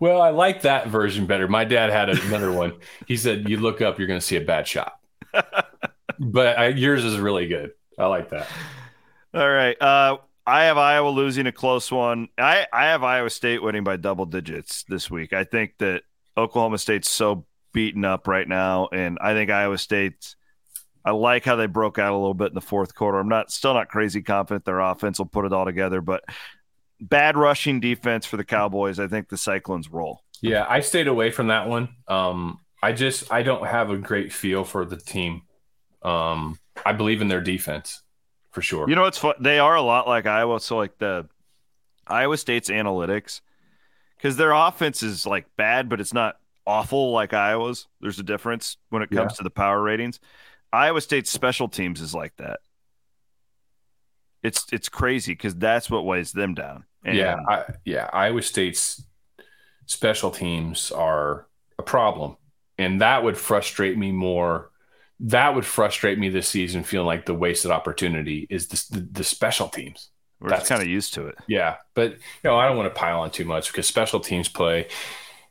Well, 0.00 0.20
I 0.20 0.30
like 0.30 0.62
that 0.62 0.88
version 0.88 1.26
better. 1.26 1.48
My 1.48 1.64
dad 1.64 1.90
had 1.90 2.08
another 2.08 2.50
one. 2.50 2.72
He 3.06 3.16
said, 3.16 3.48
"You 3.48 3.58
look 3.58 3.80
up, 3.80 3.98
you're 3.98 4.08
going 4.08 4.20
to 4.20 4.26
see 4.26 4.36
a 4.36 4.40
bad 4.40 4.66
shot." 4.66 4.94
but 6.18 6.58
I, 6.58 6.68
yours 6.68 7.04
is 7.04 7.18
really 7.18 7.46
good. 7.46 7.72
I 7.98 8.06
like 8.06 8.30
that. 8.30 8.48
All 9.34 9.48
right. 9.48 9.80
Uh, 9.80 10.18
I 10.46 10.64
have 10.64 10.76
Iowa 10.76 11.08
losing 11.08 11.46
a 11.46 11.52
close 11.52 11.90
one. 11.90 12.28
I, 12.36 12.66
I 12.72 12.86
have 12.86 13.04
Iowa 13.04 13.30
State 13.30 13.62
winning 13.62 13.84
by 13.84 13.96
double 13.96 14.26
digits 14.26 14.84
this 14.88 15.10
week. 15.10 15.32
I 15.32 15.44
think 15.44 15.74
that 15.78 16.02
Oklahoma 16.36 16.78
State's 16.78 17.10
so 17.10 17.46
beaten 17.72 18.04
up 18.04 18.26
right 18.26 18.46
now, 18.46 18.88
and 18.92 19.18
I 19.20 19.34
think 19.34 19.50
Iowa 19.50 19.78
State's. 19.78 20.36
I 21.04 21.10
like 21.10 21.44
how 21.44 21.56
they 21.56 21.66
broke 21.66 21.98
out 21.98 22.12
a 22.12 22.16
little 22.16 22.34
bit 22.34 22.48
in 22.48 22.54
the 22.54 22.60
fourth 22.60 22.94
quarter. 22.94 23.18
I'm 23.18 23.28
not 23.28 23.50
still 23.50 23.74
not 23.74 23.88
crazy 23.88 24.22
confident 24.22 24.64
their 24.64 24.78
offense 24.78 25.18
will 25.18 25.26
put 25.26 25.44
it 25.44 25.52
all 25.52 25.64
together, 25.64 26.00
but 26.00 26.22
bad 27.00 27.36
rushing 27.36 27.80
defense 27.80 28.24
for 28.24 28.36
the 28.36 28.44
Cowboys. 28.44 29.00
I 29.00 29.08
think 29.08 29.28
the 29.28 29.36
Cyclones 29.36 29.90
roll. 29.90 30.22
Yeah, 30.40 30.64
I 30.68 30.78
stayed 30.80 31.08
away 31.08 31.30
from 31.30 31.48
that 31.48 31.68
one. 31.68 31.88
Um, 32.06 32.60
I 32.82 32.92
just 32.92 33.32
I 33.32 33.42
don't 33.42 33.66
have 33.66 33.90
a 33.90 33.96
great 33.96 34.32
feel 34.32 34.64
for 34.64 34.84
the 34.84 34.96
team. 34.96 35.42
Um, 36.02 36.58
I 36.84 36.92
believe 36.92 37.20
in 37.20 37.28
their 37.28 37.40
defense 37.40 38.02
for 38.52 38.62
sure. 38.62 38.88
You 38.88 38.94
know 38.94 39.02
what's 39.02 39.18
fun? 39.18 39.34
They 39.40 39.58
are 39.58 39.74
a 39.74 39.82
lot 39.82 40.06
like 40.06 40.26
Iowa. 40.26 40.60
So 40.60 40.76
like 40.76 40.98
the 40.98 41.28
Iowa 42.06 42.36
State's 42.36 42.70
analytics, 42.70 43.40
because 44.16 44.36
their 44.36 44.52
offense 44.52 45.02
is 45.02 45.26
like 45.26 45.46
bad, 45.56 45.88
but 45.88 46.00
it's 46.00 46.14
not 46.14 46.36
awful 46.66 47.10
like 47.10 47.32
Iowa's. 47.32 47.88
There's 48.00 48.18
a 48.18 48.22
difference 48.22 48.76
when 48.90 49.02
it 49.02 49.10
comes 49.10 49.32
yeah. 49.32 49.36
to 49.36 49.42
the 49.42 49.50
power 49.50 49.82
ratings. 49.82 50.20
Iowa 50.72 51.00
State's 51.00 51.30
special 51.30 51.68
teams 51.68 52.00
is 52.00 52.14
like 52.14 52.36
that. 52.36 52.60
It's 54.42 54.66
it's 54.72 54.88
crazy 54.88 55.32
because 55.32 55.54
that's 55.54 55.90
what 55.90 56.04
weighs 56.04 56.32
them 56.32 56.54
down. 56.54 56.84
And 57.04 57.16
yeah, 57.16 57.36
I, 57.48 57.64
yeah. 57.84 58.10
Iowa 58.12 58.42
State's 58.42 59.04
special 59.86 60.30
teams 60.30 60.90
are 60.90 61.46
a 61.78 61.82
problem, 61.82 62.36
and 62.78 63.00
that 63.00 63.22
would 63.24 63.36
frustrate 63.36 63.96
me 63.96 64.12
more. 64.12 64.71
That 65.22 65.54
would 65.54 65.64
frustrate 65.64 66.18
me 66.18 66.28
this 66.28 66.48
season, 66.48 66.82
feeling 66.82 67.06
like 67.06 67.26
the 67.26 67.34
wasted 67.34 67.70
opportunity 67.70 68.46
is 68.50 68.68
the, 68.68 68.98
the, 68.98 69.08
the 69.12 69.24
special 69.24 69.68
teams. 69.68 70.10
We're 70.40 70.50
That's 70.50 70.68
kind 70.68 70.82
of 70.82 70.88
used 70.88 71.14
to 71.14 71.28
it. 71.28 71.36
Yeah, 71.46 71.76
but 71.94 72.12
you 72.12 72.18
know, 72.44 72.56
I 72.56 72.66
don't 72.66 72.76
want 72.76 72.92
to 72.92 72.98
pile 72.98 73.20
on 73.20 73.30
too 73.30 73.44
much 73.44 73.70
because 73.70 73.86
special 73.86 74.18
teams 74.18 74.48
play. 74.48 74.88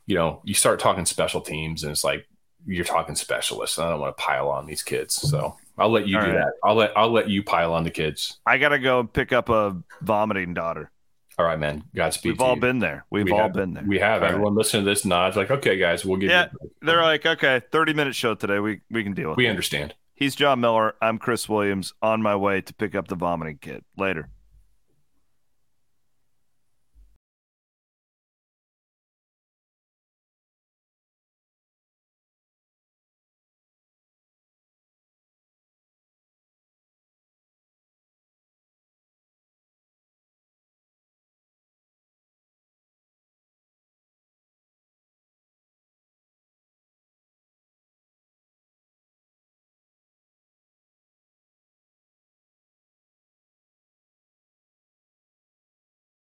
You 0.06 0.16
know, 0.16 0.42
you 0.44 0.52
start 0.54 0.78
talking 0.80 1.06
special 1.06 1.40
teams, 1.40 1.82
and 1.82 1.90
it's 1.90 2.04
like 2.04 2.26
you're 2.66 2.84
talking 2.84 3.14
specialists. 3.14 3.78
And 3.78 3.86
I 3.86 3.90
don't 3.90 4.00
want 4.00 4.14
to 4.16 4.22
pile 4.22 4.50
on 4.50 4.66
these 4.66 4.82
kids, 4.82 5.14
so 5.14 5.56
I'll 5.78 5.90
let 5.90 6.06
you 6.06 6.18
All 6.18 6.22
do 6.22 6.32
right. 6.32 6.34
that. 6.34 6.52
I'll 6.62 6.74
let 6.74 6.92
I'll 6.96 7.10
let 7.10 7.30
you 7.30 7.42
pile 7.42 7.72
on 7.72 7.84
the 7.84 7.90
kids. 7.90 8.38
I 8.46 8.58
gotta 8.58 8.78
go 8.78 9.04
pick 9.04 9.32
up 9.32 9.48
a 9.48 9.82
vomiting 10.00 10.54
daughter. 10.54 10.91
All 11.38 11.46
right, 11.46 11.58
man. 11.58 11.84
Godspeed. 11.94 12.32
We've 12.32 12.40
all 12.40 12.54
you. 12.54 12.60
been 12.60 12.78
there. 12.78 13.04
We've 13.10 13.24
we 13.24 13.32
all 13.32 13.38
have, 13.38 13.52
been 13.54 13.74
there. 13.74 13.84
We 13.86 13.98
have. 13.98 14.22
All 14.22 14.28
Everyone 14.28 14.54
right. 14.54 14.58
listening 14.58 14.84
to 14.84 14.90
this 14.90 15.04
nods 15.04 15.36
like, 15.36 15.50
okay, 15.50 15.78
guys, 15.78 16.04
we'll 16.04 16.18
give 16.18 16.30
yeah, 16.30 16.48
you. 16.60 16.70
They're 16.82 17.02
like, 17.02 17.24
okay, 17.24 17.60
30 17.70 17.94
minute 17.94 18.14
show 18.14 18.34
today. 18.34 18.58
We 18.58 18.80
we 18.90 19.02
can 19.02 19.14
deal 19.14 19.30
with 19.30 19.38
We 19.38 19.46
it. 19.46 19.50
understand. 19.50 19.94
He's 20.14 20.36
Jon 20.36 20.60
Miller. 20.60 20.94
I'm 21.00 21.18
Chris 21.18 21.48
Williams 21.48 21.94
on 22.02 22.22
my 22.22 22.36
way 22.36 22.60
to 22.60 22.74
pick 22.74 22.94
up 22.94 23.08
the 23.08 23.16
vomiting 23.16 23.58
kid. 23.58 23.82
Later. 23.96 24.28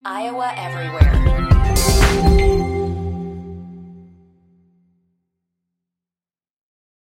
Iowa 0.04 0.52
Everywhere. 0.58 2.51